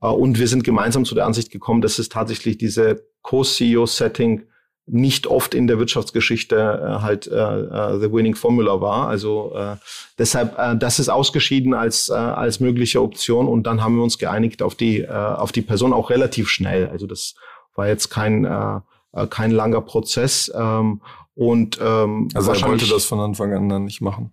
Äh, 0.00 0.08
und 0.08 0.38
wir 0.38 0.48
sind 0.48 0.64
gemeinsam 0.64 1.04
zu 1.04 1.14
der 1.14 1.26
Ansicht 1.26 1.50
gekommen, 1.50 1.82
dass 1.82 1.98
es 1.98 2.08
tatsächlich 2.08 2.58
diese 2.58 3.04
Co-CEO-Setting 3.22 4.42
nicht 4.92 5.26
oft 5.26 5.54
in 5.54 5.66
der 5.66 5.78
Wirtschaftsgeschichte 5.78 6.56
äh, 6.56 7.02
halt 7.02 7.26
äh, 7.26 7.34
äh, 7.34 8.00
the 8.00 8.12
winning 8.12 8.34
formula 8.34 8.80
war. 8.80 9.08
Also 9.08 9.54
äh, 9.54 9.76
deshalb, 10.18 10.58
äh, 10.58 10.76
das 10.76 10.98
ist 10.98 11.08
ausgeschieden 11.08 11.74
als 11.74 12.08
äh, 12.08 12.14
als 12.14 12.60
mögliche 12.60 13.00
Option 13.00 13.46
und 13.46 13.64
dann 13.64 13.82
haben 13.82 13.96
wir 13.96 14.02
uns 14.02 14.18
geeinigt 14.18 14.62
auf 14.62 14.74
die 14.74 15.00
äh, 15.00 15.08
auf 15.10 15.52
die 15.52 15.62
Person 15.62 15.92
auch 15.92 16.10
relativ 16.10 16.48
schnell. 16.48 16.88
Also 16.88 17.06
das 17.06 17.34
war 17.74 17.88
jetzt 17.88 18.10
kein 18.10 18.44
äh, 18.44 18.80
äh 19.12 19.26
kein 19.28 19.52
langer 19.52 19.80
Prozess 19.80 20.52
ähm, 20.54 21.02
und 21.34 21.78
ähm, 21.80 22.28
also 22.34 22.52
er 22.52 22.62
wollte 22.62 22.88
das 22.88 23.04
von 23.04 23.20
Anfang 23.20 23.54
an 23.54 23.68
dann 23.68 23.84
nicht 23.84 24.00
machen. 24.00 24.32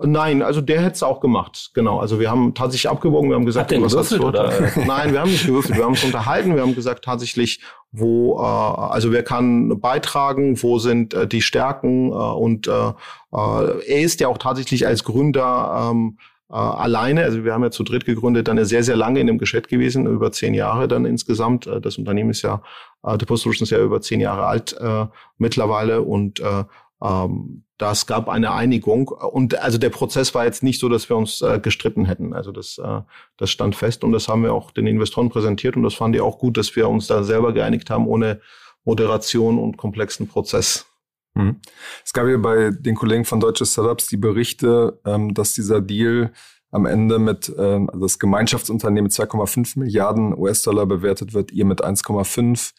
Nein, 0.00 0.42
also 0.42 0.60
der 0.60 0.80
hätte 0.80 0.94
es 0.94 1.02
auch 1.02 1.20
gemacht. 1.20 1.70
Genau. 1.74 1.98
Also 1.98 2.18
wir 2.18 2.30
haben 2.30 2.54
tatsächlich 2.54 2.90
abgewogen, 2.90 3.28
wir 3.28 3.36
haben 3.36 3.44
gesagt, 3.44 3.72
Hat 3.72 3.80
was 3.82 3.92
gewürfelt, 3.92 4.22
oder? 4.22 4.50
Nein, 4.86 5.12
wir 5.12 5.20
haben 5.20 5.30
nicht 5.30 5.46
gewürfelt, 5.46 5.76
wir 5.76 5.84
haben 5.84 5.92
uns 5.92 6.04
unterhalten, 6.04 6.54
wir 6.54 6.62
haben 6.62 6.74
gesagt 6.74 7.04
tatsächlich, 7.04 7.60
wo, 7.90 8.38
äh, 8.38 8.42
also 8.42 9.12
wer 9.12 9.22
kann 9.22 9.80
beitragen, 9.80 10.60
wo 10.62 10.78
sind 10.78 11.12
äh, 11.12 11.26
die 11.26 11.42
Stärken 11.42 12.08
äh, 12.08 12.14
und 12.14 12.68
äh, 12.68 12.70
äh, 12.70 12.92
er 13.32 14.00
ist 14.00 14.20
ja 14.20 14.28
auch 14.28 14.38
tatsächlich 14.38 14.86
als 14.86 15.04
Gründer 15.04 15.90
ähm, 15.90 16.18
äh, 16.52 16.54
alleine, 16.54 17.24
also 17.24 17.44
wir 17.44 17.52
haben 17.52 17.62
ja 17.62 17.70
zu 17.70 17.82
dritt 17.82 18.04
gegründet, 18.04 18.48
dann 18.48 18.62
sehr, 18.64 18.84
sehr 18.84 18.96
lange 18.96 19.20
in 19.20 19.26
dem 19.26 19.38
Geschäft 19.38 19.68
gewesen, 19.68 20.06
über 20.06 20.32
zehn 20.32 20.54
Jahre 20.54 20.88
dann 20.88 21.04
insgesamt. 21.04 21.66
Äh, 21.66 21.80
das 21.80 21.98
Unternehmen 21.98 22.30
ist 22.30 22.42
ja, 22.42 22.62
äh, 23.04 23.16
The 23.18 23.26
Post 23.26 23.44
Solutions 23.44 23.70
ist 23.70 23.76
ja 23.76 23.82
über 23.82 24.00
zehn 24.00 24.20
Jahre 24.20 24.46
alt 24.46 24.74
äh, 24.78 25.06
mittlerweile 25.38 26.02
und 26.02 26.40
äh, 26.40 26.64
ähm, 27.02 27.64
das 27.82 28.06
gab 28.06 28.28
eine 28.28 28.52
Einigung 28.52 29.08
und 29.08 29.58
also 29.58 29.76
der 29.76 29.90
Prozess 29.90 30.36
war 30.36 30.44
jetzt 30.44 30.62
nicht 30.62 30.78
so, 30.78 30.88
dass 30.88 31.08
wir 31.08 31.16
uns 31.16 31.42
äh, 31.42 31.58
gestritten 31.60 32.04
hätten. 32.04 32.32
Also 32.32 32.52
das, 32.52 32.78
äh, 32.78 33.00
das 33.36 33.50
stand 33.50 33.74
fest 33.74 34.04
und 34.04 34.12
das 34.12 34.28
haben 34.28 34.44
wir 34.44 34.54
auch 34.54 34.70
den 34.70 34.86
Investoren 34.86 35.30
präsentiert 35.30 35.76
und 35.76 35.82
das 35.82 35.94
fand 35.94 36.14
ich 36.14 36.22
auch 36.22 36.38
gut, 36.38 36.56
dass 36.56 36.76
wir 36.76 36.88
uns 36.88 37.08
da 37.08 37.24
selber 37.24 37.52
geeinigt 37.52 37.90
haben 37.90 38.06
ohne 38.06 38.40
Moderation 38.84 39.58
und 39.58 39.78
komplexen 39.78 40.28
Prozess. 40.28 40.86
Mhm. 41.34 41.56
Es 42.04 42.12
gab 42.12 42.28
ja 42.28 42.36
bei 42.36 42.70
den 42.70 42.94
Kollegen 42.94 43.24
von 43.24 43.40
Deutsche 43.40 43.66
Startups 43.66 44.06
die 44.06 44.16
Berichte, 44.16 45.00
ähm, 45.04 45.34
dass 45.34 45.52
dieser 45.52 45.80
Deal 45.80 46.32
am 46.70 46.86
Ende 46.86 47.18
mit, 47.18 47.52
ähm, 47.58 47.90
also 47.90 48.02
das 48.02 48.20
Gemeinschaftsunternehmen 48.20 49.04
mit 49.04 49.12
2,5 49.12 49.76
Milliarden 49.76 50.38
US-Dollar 50.38 50.86
bewertet 50.86 51.34
wird, 51.34 51.50
ihr 51.50 51.64
mit 51.64 51.82
1,5 51.82 52.74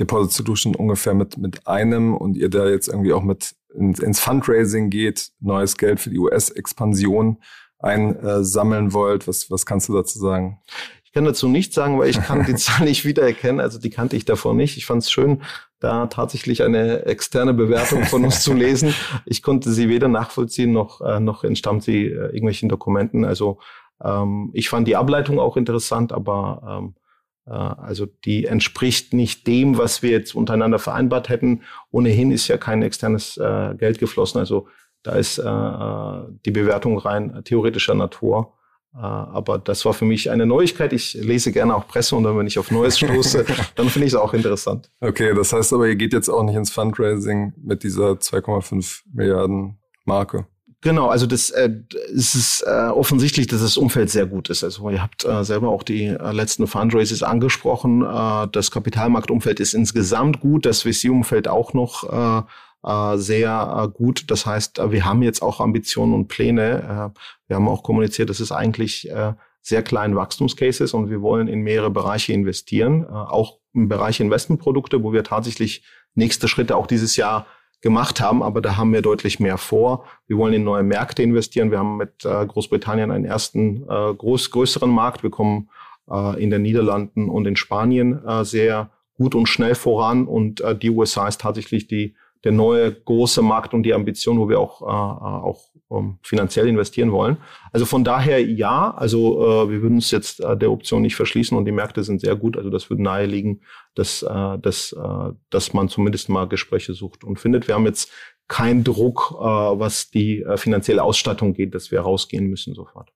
Deposit 0.00 0.32
Solution 0.32 0.74
ungefähr 0.74 1.12
mit, 1.12 1.36
mit 1.36 1.66
einem 1.66 2.16
und 2.16 2.34
ihr 2.38 2.48
da 2.48 2.66
jetzt 2.66 2.88
irgendwie 2.88 3.12
auch 3.12 3.22
mit 3.22 3.54
ins, 3.74 4.00
ins 4.00 4.20
Fundraising 4.20 4.90
geht, 4.90 5.30
neues 5.40 5.76
Geld 5.76 6.00
für 6.00 6.10
die 6.10 6.18
US-Expansion 6.18 7.38
einsammeln 7.78 8.92
wollt. 8.92 9.28
Was, 9.28 9.50
was 9.50 9.66
kannst 9.66 9.88
du 9.88 9.94
dazu 9.94 10.18
sagen? 10.18 10.60
Ich 11.04 11.12
kann 11.12 11.24
dazu 11.24 11.48
nichts 11.48 11.74
sagen, 11.74 11.98
weil 11.98 12.10
ich 12.10 12.20
kann 12.20 12.44
die 12.44 12.54
Zahl 12.56 12.84
nicht 12.84 13.04
wiedererkennen. 13.04 13.60
Also 13.60 13.78
die 13.78 13.90
kannte 13.90 14.16
ich 14.16 14.24
davor 14.24 14.54
nicht. 14.54 14.76
Ich 14.76 14.84
fand 14.84 15.02
es 15.02 15.10
schön, 15.10 15.42
da 15.80 16.06
tatsächlich 16.06 16.62
eine 16.62 17.06
externe 17.06 17.54
Bewertung 17.54 18.04
von 18.04 18.24
uns 18.24 18.42
zu 18.42 18.52
lesen. 18.52 18.94
Ich 19.24 19.42
konnte 19.42 19.72
sie 19.72 19.88
weder 19.88 20.08
nachvollziehen 20.08 20.72
noch, 20.72 21.00
äh, 21.00 21.20
noch 21.20 21.44
entstammt 21.44 21.82
sie 21.82 22.06
äh, 22.06 22.26
irgendwelchen 22.26 22.68
Dokumenten. 22.68 23.24
Also 23.24 23.58
ähm, 24.02 24.50
ich 24.52 24.68
fand 24.68 24.86
die 24.88 24.96
Ableitung 24.96 25.38
auch 25.38 25.56
interessant, 25.56 26.12
aber 26.12 26.80
ähm, 26.82 26.94
äh, 26.94 27.07
also 27.50 28.06
die 28.06 28.46
entspricht 28.46 29.12
nicht 29.12 29.46
dem, 29.46 29.78
was 29.78 30.02
wir 30.02 30.10
jetzt 30.10 30.34
untereinander 30.34 30.78
vereinbart 30.78 31.28
hätten. 31.28 31.62
Ohnehin 31.90 32.30
ist 32.30 32.48
ja 32.48 32.56
kein 32.58 32.82
externes 32.82 33.36
äh, 33.36 33.74
Geld 33.76 33.98
geflossen. 33.98 34.38
Also 34.38 34.68
da 35.02 35.12
ist 35.12 35.38
äh, 35.38 35.42
äh 35.42 36.32
die 36.44 36.50
Bewertung 36.50 36.98
rein 36.98 37.42
theoretischer 37.44 37.94
Natur. 37.94 38.54
Äh, 38.94 38.98
aber 38.98 39.58
das 39.58 39.84
war 39.84 39.94
für 39.94 40.04
mich 40.04 40.30
eine 40.30 40.46
Neuigkeit. 40.46 40.92
Ich 40.92 41.14
lese 41.14 41.52
gerne 41.52 41.74
auch 41.74 41.86
Presse 41.86 42.16
und 42.16 42.24
dann, 42.24 42.36
wenn 42.36 42.46
ich 42.46 42.58
auf 42.58 42.70
Neues 42.70 42.98
stoße, 42.98 43.44
dann 43.74 43.88
finde 43.88 44.06
ich 44.06 44.12
es 44.12 44.18
auch 44.18 44.34
interessant. 44.34 44.90
Okay, 45.00 45.34
das 45.34 45.52
heißt 45.52 45.72
aber, 45.72 45.88
ihr 45.88 45.96
geht 45.96 46.12
jetzt 46.12 46.28
auch 46.28 46.42
nicht 46.42 46.56
ins 46.56 46.70
Fundraising 46.70 47.52
mit 47.56 47.82
dieser 47.82 48.12
2,5 48.12 49.02
Milliarden 49.12 49.78
Marke. 50.04 50.46
Genau, 50.80 51.08
also 51.08 51.26
das 51.26 51.50
äh, 51.50 51.70
es 52.14 52.36
ist 52.36 52.62
äh, 52.64 52.88
offensichtlich, 52.88 53.48
dass 53.48 53.62
das 53.62 53.76
Umfeld 53.76 54.10
sehr 54.10 54.26
gut 54.26 54.48
ist. 54.48 54.62
Also 54.62 54.88
ihr 54.90 55.02
habt 55.02 55.24
äh, 55.24 55.42
selber 55.42 55.70
auch 55.70 55.82
die 55.82 56.04
äh, 56.04 56.32
letzten 56.32 56.68
Fundraises 56.68 57.24
angesprochen. 57.24 58.02
Äh, 58.02 58.46
das 58.52 58.70
Kapitalmarktumfeld 58.70 59.58
ist 59.58 59.74
insgesamt 59.74 60.38
gut, 60.38 60.66
das 60.66 60.82
VC-Umfeld 60.82 61.48
auch 61.48 61.74
noch 61.74 62.04
äh, 62.04 62.42
äh, 62.84 63.18
sehr 63.18 63.86
äh, 63.86 63.88
gut. 63.88 64.30
Das 64.30 64.46
heißt, 64.46 64.78
äh, 64.78 64.92
wir 64.92 65.04
haben 65.04 65.22
jetzt 65.22 65.42
auch 65.42 65.60
Ambitionen 65.60 66.14
und 66.14 66.28
Pläne. 66.28 67.12
Äh, 67.14 67.18
wir 67.48 67.56
haben 67.56 67.68
auch 67.68 67.82
kommuniziert, 67.82 68.30
dass 68.30 68.38
es 68.38 68.52
eigentlich 68.52 69.10
äh, 69.10 69.32
sehr 69.62 69.82
kleinen 69.82 70.14
Wachstumscases 70.14 70.94
und 70.94 71.10
wir 71.10 71.22
wollen 71.22 71.48
in 71.48 71.60
mehrere 71.60 71.90
Bereiche 71.90 72.32
investieren, 72.32 73.02
äh, 73.02 73.06
auch 73.08 73.58
im 73.74 73.88
Bereich 73.88 74.20
Investmentprodukte, 74.20 75.02
wo 75.02 75.12
wir 75.12 75.24
tatsächlich 75.24 75.84
nächste 76.14 76.46
Schritte 76.46 76.76
auch 76.76 76.86
dieses 76.86 77.16
Jahr 77.16 77.46
gemacht 77.80 78.20
haben, 78.20 78.42
aber 78.42 78.60
da 78.60 78.76
haben 78.76 78.92
wir 78.92 79.02
deutlich 79.02 79.38
mehr 79.38 79.58
vor. 79.58 80.04
Wir 80.26 80.36
wollen 80.36 80.54
in 80.54 80.64
neue 80.64 80.82
Märkte 80.82 81.22
investieren. 81.22 81.70
Wir 81.70 81.78
haben 81.78 81.96
mit 81.96 82.24
äh, 82.24 82.46
Großbritannien 82.46 83.10
einen 83.10 83.24
ersten 83.24 83.84
äh, 83.88 84.14
groß, 84.14 84.50
größeren 84.50 84.90
Markt. 84.90 85.22
Wir 85.22 85.30
kommen 85.30 85.68
äh, 86.10 86.42
in 86.42 86.50
den 86.50 86.62
Niederlanden 86.62 87.28
und 87.28 87.46
in 87.46 87.56
Spanien 87.56 88.24
äh, 88.26 88.44
sehr 88.44 88.90
gut 89.16 89.34
und 89.34 89.46
schnell 89.46 89.74
voran 89.74 90.26
und 90.26 90.60
äh, 90.60 90.76
die 90.76 90.90
USA 90.90 91.28
ist 91.28 91.40
tatsächlich 91.40 91.86
die 91.86 92.14
der 92.44 92.52
neue 92.52 92.92
große 92.92 93.42
Markt 93.42 93.74
und 93.74 93.82
die 93.82 93.92
Ambition, 93.92 94.38
wo 94.38 94.48
wir 94.48 94.60
auch, 94.60 94.80
auch 94.80 95.58
ähm, 95.90 96.18
finanziell 96.22 96.68
investieren 96.68 97.12
wollen. 97.12 97.38
Also 97.72 97.86
von 97.86 98.04
daher 98.04 98.44
ja, 98.44 98.94
also 98.96 99.64
äh, 99.64 99.70
wir 99.70 99.82
würden 99.82 99.96
uns 99.96 100.10
jetzt 100.10 100.40
äh, 100.40 100.56
der 100.56 100.70
Option 100.70 101.02
nicht 101.02 101.16
verschließen 101.16 101.56
und 101.56 101.64
die 101.64 101.72
Märkte 101.72 102.04
sind 102.04 102.20
sehr 102.20 102.36
gut. 102.36 102.56
Also 102.56 102.70
das 102.70 102.90
würde 102.90 103.02
naheliegen, 103.02 103.62
dass, 103.94 104.22
äh, 104.22 104.58
dass, 104.58 104.92
äh, 104.92 105.32
dass 105.50 105.72
man 105.72 105.88
zumindest 105.88 106.28
mal 106.28 106.48
Gespräche 106.48 106.94
sucht 106.94 107.24
und 107.24 107.38
findet. 107.38 107.68
Wir 107.68 107.74
haben 107.74 107.86
jetzt 107.86 108.10
keinen 108.48 108.84
Druck, 108.84 109.34
äh, 109.38 109.44
was 109.44 110.10
die 110.10 110.42
äh, 110.42 110.56
finanzielle 110.56 111.02
Ausstattung 111.02 111.54
geht, 111.54 111.74
dass 111.74 111.90
wir 111.90 112.00
rausgehen 112.00 112.46
müssen 112.46 112.74
sofort. 112.74 113.12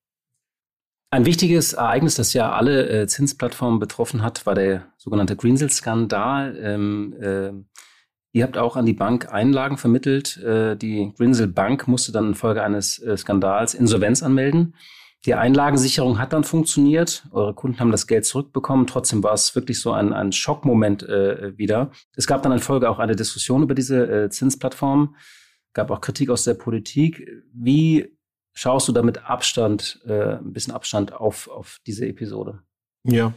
Ein 1.10 1.26
wichtiges 1.26 1.74
Ereignis, 1.74 2.14
das 2.14 2.32
ja 2.32 2.52
alle 2.52 2.88
äh, 2.88 3.06
Zinsplattformen 3.06 3.78
betroffen 3.78 4.22
hat, 4.22 4.46
war 4.46 4.54
der 4.54 4.86
sogenannte 4.96 5.36
Greensill-Skandal. 5.36 6.58
Ähm, 6.58 7.14
äh, 7.20 7.52
Ihr 8.32 8.44
habt 8.44 8.56
auch 8.56 8.76
an 8.76 8.86
die 8.86 8.94
Bank 8.94 9.30
Einlagen 9.30 9.76
vermittelt. 9.76 10.38
Äh, 10.38 10.76
die 10.76 11.12
Grinsel 11.16 11.48
Bank 11.48 11.86
musste 11.86 12.12
dann 12.12 12.28
infolge 12.28 12.62
eines 12.62 12.98
äh, 12.98 13.16
Skandals 13.16 13.74
Insolvenz 13.74 14.22
anmelden. 14.22 14.74
Die 15.24 15.34
Einlagensicherung 15.34 16.18
hat 16.18 16.32
dann 16.32 16.42
funktioniert. 16.42 17.26
Eure 17.30 17.54
Kunden 17.54 17.78
haben 17.78 17.92
das 17.92 18.08
Geld 18.08 18.24
zurückbekommen. 18.24 18.86
Trotzdem 18.88 19.22
war 19.22 19.34
es 19.34 19.54
wirklich 19.54 19.80
so 19.80 19.92
ein, 19.92 20.12
ein 20.12 20.32
Schockmoment 20.32 21.04
äh, 21.04 21.56
wieder. 21.56 21.92
Es 22.16 22.26
gab 22.26 22.42
dann 22.42 22.52
in 22.52 22.58
Folge 22.58 22.90
auch 22.90 22.98
eine 22.98 23.14
Diskussion 23.14 23.62
über 23.62 23.74
diese 23.74 24.24
äh, 24.24 24.30
Zinsplattform. 24.30 25.14
Gab 25.74 25.90
auch 25.90 26.00
Kritik 26.00 26.28
aus 26.30 26.42
der 26.44 26.54
Politik. 26.54 27.28
Wie 27.52 28.18
schaust 28.52 28.88
du 28.88 28.92
damit 28.92 29.24
Abstand, 29.24 30.00
äh, 30.06 30.38
ein 30.38 30.52
bisschen 30.52 30.74
Abstand 30.74 31.12
auf, 31.12 31.48
auf 31.48 31.78
diese 31.86 32.06
Episode? 32.06 32.62
Ja, 33.04 33.32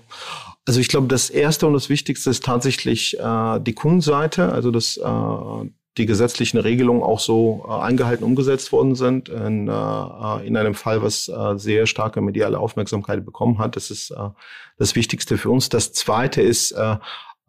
also 0.66 0.80
ich 0.80 0.88
glaube, 0.88 1.08
das 1.08 1.30
Erste 1.30 1.68
und 1.68 1.74
das 1.74 1.90
Wichtigste 1.90 2.30
ist 2.30 2.44
tatsächlich 2.44 3.20
äh, 3.20 3.60
die 3.60 3.74
Kundenseite, 3.74 4.52
also 4.52 4.72
dass 4.72 4.98
äh, 4.98 5.70
die 5.98 6.06
gesetzlichen 6.06 6.58
Regelungen 6.58 7.04
auch 7.04 7.20
so 7.20 7.66
äh, 7.68 7.72
eingehalten 7.72 8.24
umgesetzt 8.24 8.72
worden 8.72 8.96
sind. 8.96 9.30
In, 9.30 9.68
äh, 9.68 10.48
in 10.48 10.58
einem 10.58 10.74
Fall, 10.74 11.02
was 11.02 11.28
äh, 11.28 11.58
sehr 11.58 11.88
starke 11.88 12.22
mediale 12.22 12.60
Aufmerksamkeit 12.60 13.26
bekommen 13.26 13.60
hat. 13.60 13.76
Das 13.76 13.92
ist 13.92 14.12
äh, 14.12 14.30
das 14.78 14.96
Wichtigste 14.96 15.38
für 15.38 15.50
uns. 15.52 15.70
Das 15.70 15.94
Zweite 15.94 16.42
ist, 16.42 16.72
äh, 16.72 16.98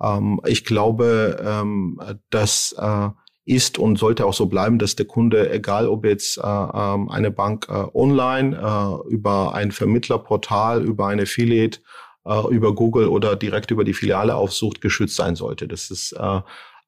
ähm, 0.01 0.41
ich 0.47 0.65
glaube, 0.65 1.43
ähm, 1.45 2.01
dass 2.31 2.75
äh, 2.79 3.09
ist 3.47 3.79
und 3.79 3.97
sollte 3.97 4.27
auch 4.27 4.35
so 4.35 4.47
bleiben, 4.47 4.79
dass 4.79 4.97
der 4.97 5.07
Kunde, 5.07 5.51
egal 5.53 5.89
ob 5.89 6.05
jetzt 6.05 6.37
äh, 6.37 6.43
ähm, 6.43 7.09
eine 7.09 7.31
Bank 7.31 7.67
äh, 7.69 7.85
online, 7.95 8.57
äh, 8.57 9.09
über 9.09 9.55
ein 9.55 9.71
Vermittlerportal, 9.71 10.85
über 10.85 11.07
ein 11.07 11.21
Affiliate 11.21 11.79
äh, 12.27 12.55
über 12.55 12.75
Google 12.75 13.09
oder 13.09 13.37
direkt 13.37 13.71
über 13.71 13.85
die 13.85 13.95
Filiale 13.95 14.35
aufsucht, 14.35 14.81
geschützt 14.81 15.17
sein 15.17 15.37
sollte. 15.37 15.69
Das 15.69 15.91
ist 15.91 16.13
äh, 16.13 16.41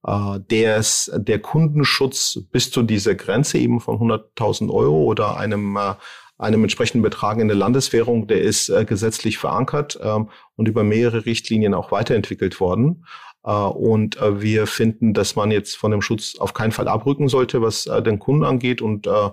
äh, 0.06 0.40
der, 0.50 0.76
ist, 0.78 1.10
der 1.14 1.40
Kundenschutz 1.40 2.40
bis 2.52 2.70
zu 2.70 2.82
dieser 2.82 3.14
Grenze 3.14 3.58
eben 3.58 3.80
von 3.80 3.96
100.000 3.98 4.70
Euro 4.72 5.04
oder 5.04 5.36
einem 5.36 5.76
äh, 5.76 5.94
einem 6.38 6.62
entsprechenden 6.62 7.02
Betrag 7.02 7.38
in 7.38 7.48
der 7.48 7.56
Landeswährung, 7.56 8.28
der 8.28 8.40
ist 8.40 8.68
äh, 8.68 8.84
gesetzlich 8.84 9.38
verankert 9.38 9.98
ähm, 10.02 10.30
und 10.56 10.68
über 10.68 10.84
mehrere 10.84 11.26
Richtlinien 11.26 11.74
auch 11.74 11.90
weiterentwickelt 11.90 12.60
worden. 12.60 13.04
Äh, 13.44 13.50
und 13.50 14.16
äh, 14.18 14.40
wir 14.40 14.66
finden, 14.68 15.14
dass 15.14 15.34
man 15.34 15.50
jetzt 15.50 15.76
von 15.76 15.90
dem 15.90 16.00
Schutz 16.00 16.36
auf 16.38 16.54
keinen 16.54 16.72
Fall 16.72 16.86
abrücken 16.86 17.28
sollte, 17.28 17.60
was 17.60 17.86
äh, 17.86 18.02
den 18.02 18.20
Kunden 18.20 18.44
angeht 18.44 18.80
und 18.82 19.06
äh, 19.06 19.30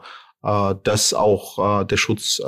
dass 0.83 1.15
auch 1.15 1.87
der 1.87 1.97
Schutz 1.97 2.39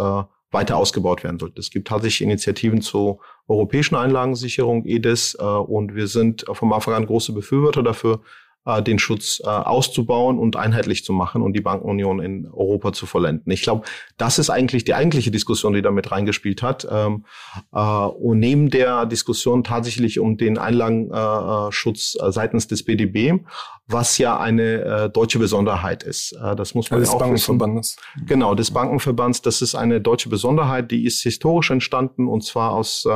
weiter 0.51 0.77
ausgebaut 0.77 1.23
werden 1.23 1.39
sollte. 1.39 1.59
Es 1.59 1.69
gibt 1.69 1.87
tatsächlich 1.87 2.21
Initiativen 2.21 2.81
zur 2.81 3.19
europäischen 3.47 3.95
Einlagensicherung, 3.95 4.85
EDIS, 4.85 5.35
äh, 5.39 5.43
und 5.43 5.95
wir 5.95 6.07
sind 6.07 6.45
vom 6.51 6.73
Anfang 6.73 6.93
an 6.93 7.05
große 7.05 7.33
Befürworter 7.33 7.83
dafür, 7.83 8.21
äh, 8.67 8.83
den 8.83 8.99
Schutz 8.99 9.41
äh, 9.43 9.47
auszubauen 9.47 10.37
und 10.37 10.55
einheitlich 10.57 11.03
zu 11.05 11.13
machen 11.13 11.41
und 11.41 11.53
die 11.53 11.61
Bankenunion 11.61 12.19
in 12.19 12.47
Europa 12.51 12.91
zu 12.91 13.05
vollenden. 13.05 13.51
Ich 13.51 13.61
glaube, 13.61 13.85
das 14.17 14.39
ist 14.39 14.49
eigentlich 14.49 14.83
die 14.83 14.93
eigentliche 14.93 15.31
Diskussion, 15.31 15.73
die 15.73 15.81
damit 15.81 16.11
reingespielt 16.11 16.61
hat. 16.61 16.85
Ähm, 16.91 17.25
äh, 17.73 17.79
und 17.79 18.39
neben 18.39 18.69
der 18.69 19.05
Diskussion 19.05 19.63
tatsächlich 19.63 20.19
um 20.19 20.37
den 20.37 20.57
Einlagenschutz 20.57 22.17
äh, 22.21 22.31
seitens 22.31 22.67
des 22.67 22.83
BDB, 22.83 23.41
was 23.87 24.17
ja 24.17 24.37
eine 24.37 24.81
äh, 24.81 25.09
deutsche 25.09 25.39
Besonderheit 25.39 26.03
ist. 26.03 26.33
Äh, 26.33 26.55
das 26.55 26.75
muss 26.75 26.91
man 26.91 26.99
also 26.99 27.11
ja 27.11 27.15
auch 27.15 27.21
Bankenverbandes. 27.21 27.95
Wissen. 28.15 28.27
Genau, 28.27 28.53
des 28.53 28.71
Bankenverbands. 28.71 29.41
Das 29.41 29.61
ist 29.61 29.75
eine 29.75 30.01
deutsche 30.01 30.27
Besonderheit, 30.27 30.91
die 30.91 31.05
ist 31.05 31.21
historisch 31.23 31.71
entstanden 31.71 32.27
und 32.27 32.43
zwar 32.43 32.71
aus 32.71 33.07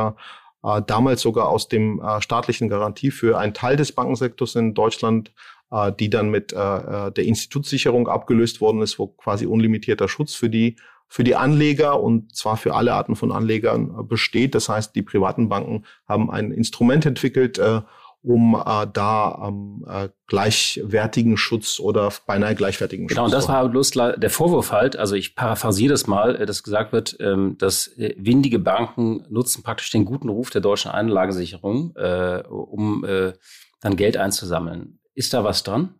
äh, 0.62 0.82
damals 0.86 1.22
sogar 1.22 1.48
aus 1.48 1.68
dem 1.68 2.00
äh, 2.00 2.20
staatlichen 2.20 2.68
Garantie 2.68 3.10
für 3.10 3.38
einen 3.38 3.54
Teil 3.54 3.76
des 3.76 3.92
Bankensektors 3.92 4.54
in 4.54 4.74
Deutschland, 4.74 5.32
äh, 5.70 5.92
die 5.92 6.10
dann 6.10 6.30
mit 6.30 6.52
äh, 6.52 6.56
äh, 6.56 7.12
der 7.12 7.24
Institutssicherung 7.24 8.08
abgelöst 8.08 8.60
worden 8.60 8.82
ist, 8.82 8.98
wo 8.98 9.08
quasi 9.08 9.46
unlimitierter 9.46 10.08
Schutz 10.08 10.34
für 10.34 10.50
die 10.50 10.76
für 11.08 11.24
die 11.24 11.36
Anleger 11.36 12.00
und 12.00 12.34
zwar 12.34 12.56
für 12.56 12.74
alle 12.74 12.94
Arten 12.94 13.16
von 13.16 13.32
Anlegern 13.32 13.94
äh, 13.98 14.02
besteht. 14.02 14.54
Das 14.54 14.70
heißt, 14.70 14.94
die 14.96 15.02
privaten 15.02 15.50
Banken 15.50 15.84
haben 16.08 16.30
ein 16.30 16.52
Instrument 16.52 17.04
entwickelt, 17.04 17.58
äh, 17.58 17.82
um 18.22 18.54
äh, 18.54 18.86
da 18.92 19.48
ähm, 19.48 19.84
äh, 19.88 20.08
gleichwertigen 20.26 21.36
Schutz 21.36 21.80
oder 21.80 22.12
beinahe 22.26 22.54
gleichwertigen 22.54 23.08
genau, 23.08 23.22
Schutz. 23.22 23.30
Genau, 23.30 23.36
und 23.36 23.42
das 23.42 23.48
war 23.48 23.68
bloß 23.68 23.90
der 24.20 24.30
Vorwurf 24.30 24.70
halt, 24.70 24.96
also 24.96 25.16
ich 25.16 25.34
paraphrasiere 25.34 25.90
das 25.90 26.06
mal, 26.06 26.36
äh, 26.36 26.46
dass 26.46 26.62
gesagt 26.62 26.92
wird, 26.92 27.16
ähm, 27.20 27.56
dass 27.58 27.88
äh, 27.98 28.14
windige 28.16 28.58
Banken 28.60 29.26
nutzen 29.28 29.62
praktisch 29.62 29.90
den 29.90 30.04
guten 30.04 30.28
Ruf 30.28 30.50
der 30.50 30.60
deutschen 30.60 30.90
Einlagensicherung, 30.92 31.94
äh, 31.96 32.42
um 32.48 33.04
äh, 33.04 33.32
dann 33.80 33.96
Geld 33.96 34.16
einzusammeln. 34.16 35.00
Ist 35.14 35.34
da 35.34 35.42
was 35.42 35.64
dran? 35.64 35.94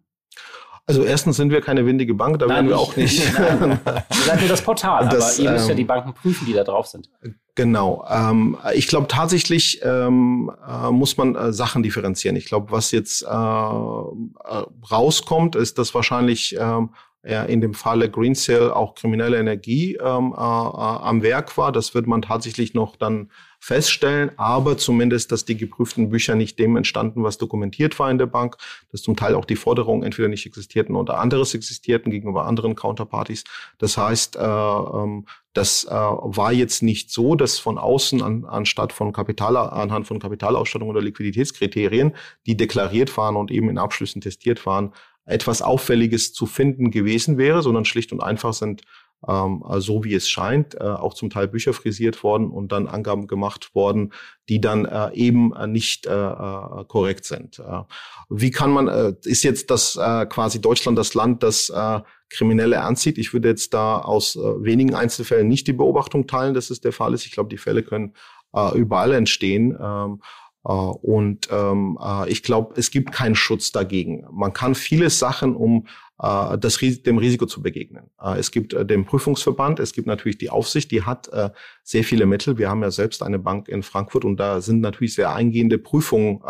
Also 0.86 1.04
erstens 1.04 1.36
sind 1.36 1.50
wir 1.50 1.60
keine 1.60 1.86
windige 1.86 2.14
Bank, 2.14 2.40
da 2.40 2.46
Nein, 2.46 2.56
werden 2.56 2.68
wir 2.68 2.78
auch 2.78 2.96
nicht. 2.96 3.22
Nein, 3.38 3.78
Ihr 3.84 4.22
seid 4.24 4.40
nur 4.40 4.48
das 4.48 4.62
Portal, 4.62 5.08
das, 5.08 5.38
aber 5.38 5.44
ihr 5.44 5.50
müsst 5.52 5.64
ähm, 5.64 5.70
ja 5.70 5.74
die 5.76 5.84
Banken 5.84 6.12
prüfen, 6.12 6.44
die 6.44 6.52
da 6.52 6.64
drauf 6.64 6.88
sind. 6.88 7.08
Genau. 7.54 8.04
Ähm, 8.10 8.56
ich 8.74 8.88
glaube 8.88 9.06
tatsächlich 9.06 9.80
ähm, 9.84 10.50
äh, 10.66 10.90
muss 10.90 11.16
man 11.16 11.36
äh, 11.36 11.52
Sachen 11.52 11.82
differenzieren. 11.82 12.34
Ich 12.34 12.46
glaube, 12.46 12.72
was 12.72 12.90
jetzt 12.90 13.22
äh, 13.22 13.26
äh, 13.26 13.28
rauskommt, 14.90 15.54
ist, 15.54 15.78
dass 15.78 15.94
wahrscheinlich 15.94 16.56
ähm, 16.58 16.90
ja, 17.24 17.44
in 17.44 17.60
dem 17.60 17.74
Falle 17.74 18.10
Green 18.10 18.34
Sale 18.34 18.74
auch 18.74 18.94
kriminelle 18.94 19.38
Energie 19.38 19.96
ähm, 19.96 20.34
äh, 20.36 20.40
äh, 20.40 20.42
am 20.42 21.22
Werk 21.22 21.56
war. 21.56 21.70
Das 21.70 21.94
wird 21.94 22.06
man 22.06 22.22
tatsächlich 22.22 22.74
noch 22.74 22.96
dann 22.96 23.30
feststellen, 23.62 24.33
aber 24.38 24.77
zumindest, 24.77 25.31
dass 25.31 25.44
die 25.44 25.57
geprüften 25.57 26.11
Bücher 26.11 26.35
nicht 26.35 26.59
dem 26.59 26.75
entstanden, 26.75 27.22
was 27.22 27.38
dokumentiert 27.38 27.96
war 28.01 28.11
in 28.11 28.18
der 28.18 28.27
Bank, 28.27 28.57
dass 28.90 29.03
zum 29.03 29.14
Teil 29.14 29.37
auch 29.37 29.44
die 29.44 29.55
Forderungen 29.55 30.03
entweder 30.03 30.27
nicht 30.27 30.44
existierten 30.46 30.96
oder 30.96 31.20
anderes 31.20 31.55
existierten 31.55 32.11
gegenüber 32.11 32.44
anderen 32.46 32.75
Counterparties. 32.75 33.44
Das 33.79 33.96
heißt, 33.96 34.35
äh, 34.35 34.40
ähm, 34.40 35.27
das 35.53 35.85
äh, 35.85 35.90
war 35.92 36.53
jetzt 36.53 36.83
nicht 36.83 37.12
so, 37.12 37.37
dass 37.37 37.61
von 37.61 37.79
außen 37.79 38.20
an, 38.20 38.44
anstatt 38.46 38.92
von 38.92 39.12
Kapital, 39.12 39.57
anhand 39.57 40.09
von 40.09 40.18
Kapitalausstattung 40.18 40.88
oder 40.88 41.01
Liquiditätskriterien, 41.01 42.16
die 42.46 42.57
deklariert 42.57 43.16
waren 43.16 43.37
und 43.37 43.53
eben 43.53 43.70
in 43.70 43.79
Abschlüssen 43.79 44.20
testiert 44.20 44.66
waren, 44.66 44.92
etwas 45.25 45.62
Auffälliges 45.62 46.33
zu 46.33 46.46
finden 46.46 46.90
gewesen 46.90 47.38
wäre, 47.38 47.62
sondern 47.62 47.85
schlicht 47.85 48.12
und 48.12 48.20
einfach 48.20 48.55
sind 48.55 48.83
ähm, 49.28 49.62
so 49.78 50.04
wie 50.04 50.14
es 50.14 50.28
scheint, 50.28 50.74
äh, 50.74 50.85
auch 50.85 51.14
zum 51.14 51.30
Teil 51.30 51.48
Bücher 51.48 51.72
frisiert 51.72 52.22
worden 52.22 52.50
und 52.50 52.72
dann 52.72 52.87
Angaben 52.87 53.26
gemacht 53.26 53.74
worden, 53.74 54.12
die 54.48 54.61
dann 54.61 54.85
äh, 54.85 55.12
eben 55.14 55.54
äh, 55.54 55.66
nicht 55.66 56.06
äh, 56.06 56.11
äh 56.11 56.85
korrekt 56.88 57.24
sind. 57.24 57.58
Äh, 57.58 57.82
wie 58.28 58.50
kann 58.50 58.70
man, 58.70 58.88
ist 59.24 59.44
jetzt 59.44 59.70
das 59.70 59.94
quasi 59.94 60.61
Deutschland 60.61 60.96
das 60.96 61.14
Land, 61.14 61.42
das 61.42 61.70
Kriminelle 62.30 62.80
anzieht? 62.80 63.18
Ich 63.18 63.35
würde 63.35 63.48
jetzt 63.48 63.74
da 63.74 63.98
aus 63.98 64.37
wenigen 64.37 64.94
Einzelfällen 64.94 65.48
nicht 65.48 65.66
die 65.66 65.74
Beobachtung 65.74 66.26
teilen, 66.26 66.54
dass 66.54 66.70
es 66.70 66.80
der 66.80 66.92
Fall 66.92 67.12
ist. 67.12 67.26
Ich 67.26 67.32
glaube, 67.32 67.50
die 67.50 67.58
Fälle 67.58 67.82
können 67.82 68.14
überall 68.74 69.12
entstehen. 69.12 69.76
Ähm, 69.78 70.22
äh, 70.64 70.72
und 70.72 71.48
ähm, 71.50 71.98
äh, 72.02 72.30
ich 72.30 72.42
glaube, 72.42 72.74
es 72.76 72.90
gibt 72.90 73.12
keinen 73.12 73.35
Schutz 73.35 73.72
dagegen. 73.72 74.24
Man 74.30 74.52
kann 74.52 74.74
viele 74.74 75.11
Sachen, 75.11 75.56
um 75.56 75.87
äh, 76.22 76.58
das, 76.58 76.78
dem 76.78 77.18
Risiko 77.18 77.46
zu 77.46 77.62
begegnen. 77.62 78.11
Es 78.37 78.50
gibt 78.50 78.72
den 78.72 79.04
Prüfungsverband, 79.04 79.80
es 79.80 79.92
gibt 79.92 80.06
natürlich 80.06 80.38
die 80.38 80.50
Aufsicht, 80.50 80.90
die 80.90 81.02
hat 81.02 81.30
sehr 81.82 82.04
viele 82.04 82.26
Mittel. 82.26 82.58
Wir 82.58 82.70
haben 82.70 82.82
ja 82.82 82.90
selbst 82.90 83.22
eine 83.22 83.38
Bank 83.38 83.68
in 83.68 83.82
Frankfurt 83.82 84.24
und 84.24 84.38
da 84.38 84.61
sind 84.61 84.80
natürlich 84.80 85.14
sehr 85.14 85.35
eingehende 85.35 85.78
Prüfungen, 85.78 86.40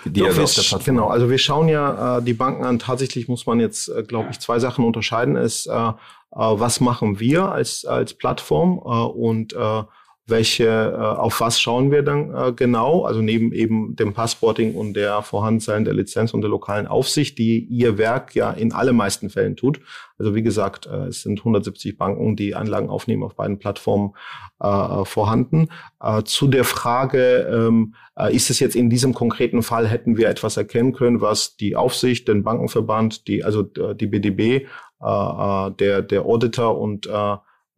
Die 0.06 0.20
Doch, 0.20 0.36
wir, 0.36 0.80
genau, 0.80 1.08
also 1.08 1.30
wir 1.30 1.38
schauen 1.38 1.70
ja 1.70 2.18
äh, 2.18 2.22
die 2.22 2.34
Banken 2.34 2.66
an. 2.66 2.80
Tatsächlich 2.80 3.28
muss 3.28 3.46
man 3.46 3.60
jetzt, 3.60 3.88
äh, 3.88 4.04
glaube 4.04 4.30
ich, 4.32 4.40
zwei 4.40 4.60
Sachen 4.60 4.84
unterscheiden. 4.84 5.36
Ist, 5.36 5.68
äh, 5.68 5.72
äh, 5.72 5.94
was 6.32 6.80
machen 6.80 7.20
wir 7.20 7.52
als, 7.52 7.86
als 7.86 8.14
Plattform 8.14 8.80
äh, 8.84 8.90
und 8.90 9.54
äh, 9.54 9.84
welche, 10.30 10.66
äh, 10.66 10.96
auf 10.96 11.42
was 11.42 11.60
schauen 11.60 11.92
wir 11.92 12.04
dann 12.04 12.34
äh, 12.34 12.54
genau? 12.54 13.04
Also 13.04 13.22
neben 13.22 13.52
eben 13.52 13.96
dem 13.96 14.14
Passporting 14.14 14.76
und 14.76 14.94
der 14.94 15.22
Vorhandensein 15.22 15.86
der 15.86 15.94
Lizenz 15.94 16.34
und 16.34 16.42
der 16.42 16.50
lokalen 16.50 16.88
Aufsicht, 16.88 17.38
die 17.38 17.60
ihr 17.60 17.98
Werk 17.98 18.36
ja 18.36 18.52
in 18.52 18.74
allermeisten 18.74 19.30
Fällen 19.30 19.56
tut. 19.56 19.80
Also 20.18 20.36
wie 20.36 20.44
gesagt, 20.44 20.86
äh, 20.86 21.08
es 21.08 21.22
sind 21.22 21.40
170 21.40 21.98
Banken, 21.98 22.36
die 22.36 22.56
Anlagen 22.56 22.90
aufnehmen 22.90 23.24
auf 23.24 23.36
beiden 23.36 23.60
Plattformen 23.60 24.14
äh, 24.60 25.06
vorhanden. 25.06 25.70
Äh, 26.02 26.24
zu 26.24 26.48
der 26.48 26.66
Frage, 26.66 27.48
ähm, 27.52 27.96
äh, 28.18 28.36
ist 28.36 28.50
es 28.50 28.60
jetzt 28.60 28.76
in 28.76 28.90
diesem 28.90 29.14
konkreten 29.14 29.64
Fall, 29.64 29.88
hätten 29.88 30.18
wir 30.18 30.30
etwas 30.30 30.58
erkennen 30.58 30.94
können, 30.94 31.22
was 31.22 31.56
die 31.56 31.76
Aufsicht, 31.76 32.28
den 32.28 32.44
Bankenverband, 32.44 33.28
die, 33.28 33.44
also 33.44 33.64
die 33.64 34.08
BDB, 34.08 34.68
der, 35.02 36.02
der 36.02 36.26
Auditor 36.26 36.78
und 36.78 37.08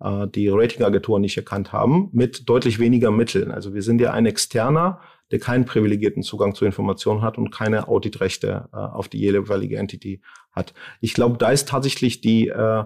äh, 0.04 0.28
die 0.28 0.50
Ratingagenturen 0.50 1.22
nicht 1.22 1.38
erkannt 1.38 1.72
haben, 1.74 2.10
mit 2.12 2.50
deutlich 2.50 2.80
weniger 2.80 3.12
Mitteln. 3.12 3.52
Also 3.52 3.74
wir 3.74 3.82
sind 3.82 4.02
ja 4.02 4.12
ein 4.12 4.26
externer, 4.26 5.00
der 5.32 5.40
keinen 5.40 5.66
privilegierten 5.66 6.24
Zugang 6.24 6.56
zu 6.56 6.66
Informationen 6.66 7.22
hat 7.22 7.38
und 7.38 7.52
keine 7.52 7.88
Auditrechte 7.88 8.70
äh, 8.74 8.78
auf 8.78 9.08
die 9.08 9.20
jeweilige 9.20 9.78
Entity 9.78 10.22
hat. 10.52 10.74
Ich 11.00 11.14
glaube, 11.14 11.38
da 11.38 11.52
ist 11.52 11.70
tatsächlich 11.70 12.22
die 12.22 12.50
äh, 12.50 12.84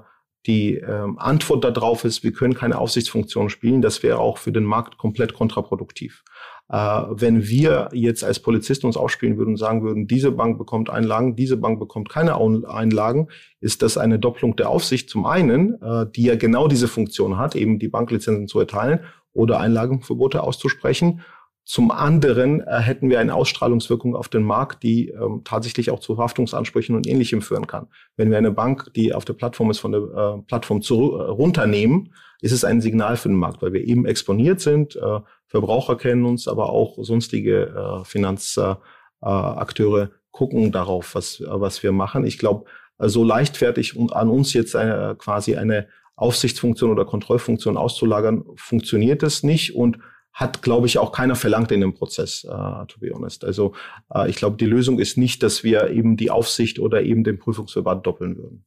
die 0.48 0.76
ähm, 0.76 1.18
Antwort 1.18 1.64
darauf 1.64 2.04
ist, 2.04 2.24
wir 2.24 2.32
können 2.32 2.54
keine 2.54 2.78
Aufsichtsfunktion 2.78 3.50
spielen. 3.50 3.82
Das 3.82 4.04
wäre 4.04 4.20
auch 4.20 4.38
für 4.38 4.52
den 4.52 4.64
Markt 4.64 4.98
komplett 4.98 5.34
kontraproduktiv. 5.34 6.24
Äh, 6.70 6.78
wenn 6.78 7.48
wir 7.48 7.90
jetzt 7.94 8.24
als 8.24 8.40
Polizisten 8.40 8.88
uns 8.88 8.98
aufspielen 8.98 9.38
würden 9.38 9.52
und 9.52 9.58
sagen 9.58 9.84
würden, 9.84 10.08
diese 10.08 10.32
Bank 10.32 10.58
bekommt 10.58 10.90
Einlagen, 10.90 11.36
diese 11.36 11.58
Bank 11.58 11.80
bekommt 11.80 12.10
keine 12.10 12.36
Einlagen, 12.36 13.28
ist 13.60 13.82
das 13.82 13.98
eine 13.98 14.20
Doppelung 14.20 14.56
der 14.56 14.70
Aufsicht 14.70 15.10
zum 15.10 15.26
einen, 15.26 15.82
äh, 15.82 16.06
die 16.16 16.24
ja 16.24 16.36
genau 16.36 16.68
diese 16.68 16.88
Funktion 16.88 17.38
hat, 17.38 17.56
eben 17.56 17.80
die 17.80 17.88
Banklizenzen 17.88 18.48
zu 18.48 18.60
erteilen 18.60 19.00
oder 19.34 19.60
Einlagenverbote 19.60 20.42
auszusprechen. 20.42 21.22
Zum 21.66 21.90
anderen 21.90 22.62
äh, 22.62 22.80
hätten 22.80 23.10
wir 23.10 23.20
eine 23.20 23.34
Ausstrahlungswirkung 23.34 24.16
auf 24.16 24.30
den 24.30 24.44
Markt, 24.44 24.84
die 24.84 25.10
ähm, 25.10 25.42
tatsächlich 25.44 25.90
auch 25.90 26.00
zu 26.00 26.20
Haftungsansprüchen 26.20 26.96
und 26.96 27.08
Ähnlichem 27.08 27.42
führen 27.42 27.66
kann. 27.66 27.88
Wenn 28.16 28.30
wir 28.30 28.38
eine 28.38 28.52
Bank, 28.52 28.94
die 28.96 29.16
auf 29.16 29.26
der 29.26 29.34
Plattform 29.34 29.72
ist, 29.72 29.80
von 29.80 29.92
der 29.92 30.02
äh, 30.02 30.42
Plattform 30.44 30.84
zu, 30.84 31.18
äh, 31.18 31.24
runternehmen, 31.24 32.14
ist 32.42 32.52
es 32.52 32.64
ein 32.64 32.82
Signal 32.82 33.18
für 33.18 33.30
den 33.30 33.38
Markt, 33.38 33.64
weil 33.64 33.74
wir 33.74 33.84
eben 33.84 34.06
exponiert 34.06 34.60
sind. 34.60 34.96
Äh, 34.96 35.22
Verbraucher 35.48 35.98
kennen 35.98 36.26
uns, 36.26 36.48
aber 36.48 36.70
auch 36.70 37.00
sonstige 37.04 37.68
äh, 37.68 38.06
Finanzakteure 38.06 40.04
äh, 40.04 40.10
gucken 40.30 40.72
darauf, 40.72 41.16
was, 41.16 41.42
was 41.48 41.82
wir 41.82 41.92
machen. 41.94 42.28
Ich 42.28 42.38
glaube, 42.38 42.66
so 43.00 43.24
leichtfertig 43.24 43.98
an 44.12 44.30
uns 44.30 44.54
jetzt 44.54 44.76
eine, 44.76 45.16
quasi 45.18 45.56
eine 45.56 45.88
Aufsichtsfunktion 46.16 46.92
oder 46.92 47.06
Kontrollfunktion 47.06 47.76
auszulagern, 47.76 48.46
funktioniert 48.56 49.24
es 49.24 49.42
nicht 49.44 49.76
und 49.76 49.98
hat, 50.36 50.62
glaube 50.62 50.86
ich, 50.86 50.98
auch 51.00 51.14
keiner 51.14 51.36
verlangt 51.36 51.72
in 51.72 51.80
dem 51.80 51.94
Prozess, 51.94 52.44
uh, 52.44 52.84
to 52.86 53.00
be 53.00 53.10
honest. 53.14 53.46
Also 53.46 53.74
uh, 54.14 54.26
ich 54.26 54.36
glaube, 54.36 54.58
die 54.58 54.66
Lösung 54.66 55.00
ist 55.00 55.18
nicht, 55.18 55.42
dass 55.42 55.64
wir 55.64 55.90
eben 55.90 56.18
die 56.18 56.30
Aufsicht 56.30 56.78
oder 56.78 57.02
eben 57.04 57.24
den 57.24 57.40
Prüfungsverband 57.40 58.06
doppeln 58.06 58.38
würden. 58.38 58.66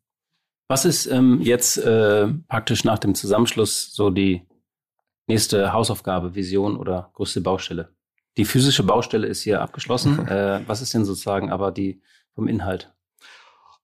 Was 0.67 0.87
ist 0.87 1.07
ähm, 1.07 1.41
jetzt 1.43 1.77
äh, 1.77 2.29
praktisch 2.49 2.85
nach 2.85 2.99
dem 2.99 3.15
Zusammenschluss 3.15 3.95
so 3.95 4.09
die 4.09 4.47
nächste 5.27 5.75
Hausaufgabe, 5.75 6.35
Vision 6.35 6.77
oder 6.77 7.11
größte 7.13 7.43
Baustelle? 7.43 7.91
Die 8.39 8.47
physische 8.47 8.83
Baustelle 8.83 9.27
ist 9.27 9.43
hier 9.43 9.61
abgeschlossen. 9.61 10.19
äh, 10.27 10.61
was 10.67 10.81
ist 10.81 10.95
denn 10.95 11.05
sozusagen 11.05 11.51
aber 11.51 11.71
die 11.71 12.01
vom 12.35 12.49
Inhalt? 12.49 12.95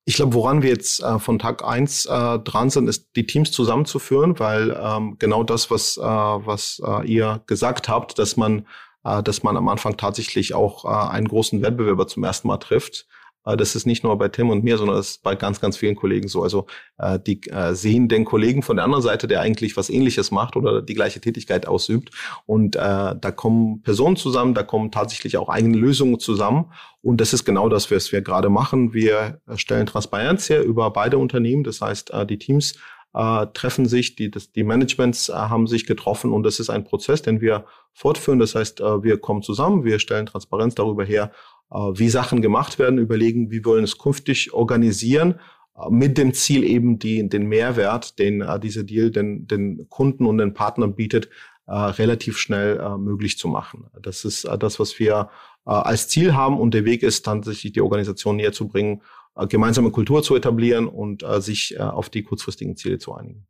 Ich 0.06 0.16
glaube, 0.16 0.34
woran 0.34 0.62
wir 0.62 0.68
jetzt 0.68 1.02
äh, 1.02 1.18
von 1.18 1.38
Tag 1.38 1.64
eins 1.64 2.04
äh, 2.04 2.38
dran 2.38 2.68
sind, 2.68 2.88
ist 2.88 3.16
die 3.16 3.26
Teams 3.26 3.52
zusammenzuführen, 3.52 4.38
weil 4.38 4.78
ähm, 4.78 5.16
genau 5.18 5.44
das, 5.44 5.70
was, 5.70 5.96
äh, 5.96 6.02
was 6.02 6.82
äh, 6.84 7.06
ihr 7.06 7.42
gesagt 7.46 7.88
habt, 7.88 8.18
dass 8.18 8.36
man, 8.36 8.66
äh, 9.04 9.22
dass 9.22 9.42
man 9.42 9.56
am 9.56 9.68
Anfang 9.68 9.96
tatsächlich 9.96 10.54
auch 10.54 10.84
äh, 10.84 11.10
einen 11.10 11.26
großen 11.28 11.62
Wettbewerber 11.62 12.06
zum 12.06 12.22
ersten 12.22 12.48
Mal 12.48 12.58
trifft, 12.58 13.06
das 13.44 13.76
ist 13.76 13.86
nicht 13.86 14.04
nur 14.04 14.16
bei 14.16 14.28
Tim 14.28 14.50
und 14.50 14.64
mir, 14.64 14.78
sondern 14.78 14.96
das 14.96 15.10
ist 15.10 15.22
bei 15.22 15.34
ganz, 15.34 15.60
ganz 15.60 15.76
vielen 15.76 15.96
Kollegen 15.96 16.28
so. 16.28 16.42
Also 16.42 16.66
äh, 16.98 17.18
die 17.18 17.42
äh, 17.50 17.74
sehen 17.74 18.08
den 18.08 18.24
Kollegen 18.24 18.62
von 18.62 18.76
der 18.76 18.84
anderen 18.84 19.02
Seite, 19.02 19.28
der 19.28 19.40
eigentlich 19.40 19.76
was 19.76 19.90
Ähnliches 19.90 20.30
macht 20.30 20.56
oder 20.56 20.80
die 20.82 20.94
gleiche 20.94 21.20
Tätigkeit 21.20 21.66
ausübt. 21.66 22.10
Und 22.46 22.76
äh, 22.76 22.78
da 22.78 23.30
kommen 23.34 23.82
Personen 23.82 24.16
zusammen, 24.16 24.54
da 24.54 24.62
kommen 24.62 24.90
tatsächlich 24.90 25.36
auch 25.36 25.48
eigene 25.48 25.76
Lösungen 25.76 26.18
zusammen. 26.18 26.72
Und 27.02 27.20
das 27.20 27.34
ist 27.34 27.44
genau 27.44 27.68
das, 27.68 27.90
was 27.90 28.12
wir 28.12 28.22
gerade 28.22 28.48
machen. 28.48 28.94
Wir 28.94 29.40
stellen 29.56 29.86
Transparenz 29.86 30.48
her 30.48 30.64
über 30.64 30.90
beide 30.90 31.18
Unternehmen. 31.18 31.64
Das 31.64 31.80
heißt, 31.80 32.12
äh, 32.12 32.26
die 32.26 32.38
Teams 32.38 32.74
äh, 33.14 33.46
treffen 33.54 33.86
sich, 33.86 34.16
die, 34.16 34.30
die 34.30 34.64
Managements 34.64 35.28
äh, 35.28 35.34
haben 35.34 35.66
sich 35.66 35.86
getroffen 35.86 36.32
und 36.32 36.42
das 36.42 36.58
ist 36.58 36.68
ein 36.68 36.84
Prozess, 36.84 37.22
den 37.22 37.40
wir 37.40 37.64
fortführen. 37.92 38.40
Das 38.40 38.54
heißt, 38.54 38.80
äh, 38.80 39.02
wir 39.02 39.18
kommen 39.18 39.42
zusammen, 39.42 39.84
wir 39.84 40.00
stellen 40.00 40.26
Transparenz 40.26 40.74
darüber 40.74 41.04
her 41.04 41.30
äh, 41.30 41.53
wie 41.74 42.08
Sachen 42.08 42.40
gemacht 42.40 42.78
werden, 42.78 42.98
überlegen, 42.98 43.50
wie 43.50 43.64
wollen 43.64 43.84
es 43.84 43.98
künftig 43.98 44.52
organisieren, 44.52 45.40
äh, 45.76 45.90
mit 45.90 46.18
dem 46.18 46.32
Ziel 46.34 46.64
eben 46.64 46.98
die, 46.98 47.28
den 47.28 47.46
Mehrwert, 47.46 48.18
den 48.18 48.40
äh, 48.42 48.60
dieser 48.60 48.84
Deal 48.84 49.10
den, 49.10 49.46
den 49.46 49.88
Kunden 49.88 50.26
und 50.26 50.38
den 50.38 50.54
Partnern 50.54 50.94
bietet, 50.94 51.28
relativ 51.66 52.36
schnell 52.36 52.98
möglich 52.98 53.38
zu 53.38 53.48
machen. 53.48 53.86
Das 54.02 54.26
ist 54.26 54.46
das, 54.60 54.78
was 54.78 54.98
wir 54.98 55.30
als 55.64 56.08
Ziel 56.08 56.34
haben 56.34 56.60
und 56.60 56.74
der 56.74 56.84
Weg 56.84 57.02
ist 57.02 57.24
tatsächlich 57.24 57.72
die 57.72 57.80
Organisation 57.80 58.36
näher 58.36 58.52
zu 58.52 58.68
bringen, 58.68 59.00
gemeinsame 59.48 59.90
Kultur 59.90 60.22
zu 60.22 60.36
etablieren 60.36 60.86
und 60.86 61.24
sich 61.38 61.80
auf 61.80 62.10
die 62.10 62.22
kurzfristigen 62.22 62.76
Ziele 62.76 62.98
zu 62.98 63.14
einigen. 63.14 63.46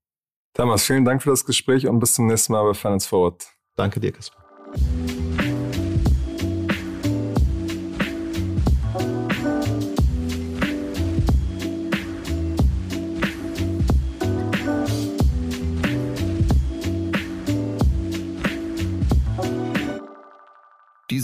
Thomas, 0.52 0.84
vielen 0.84 1.04
Dank 1.04 1.24
für 1.24 1.30
das 1.30 1.44
Gespräch 1.44 1.88
und 1.88 1.98
bis 1.98 2.14
zum 2.14 2.28
nächsten 2.28 2.52
Mal 2.52 2.62
bei 2.62 2.74
Finance 2.74 3.08
Forward. 3.08 3.46
Danke 3.74 3.98
dir, 3.98 4.12
Kaspar. 4.12 4.44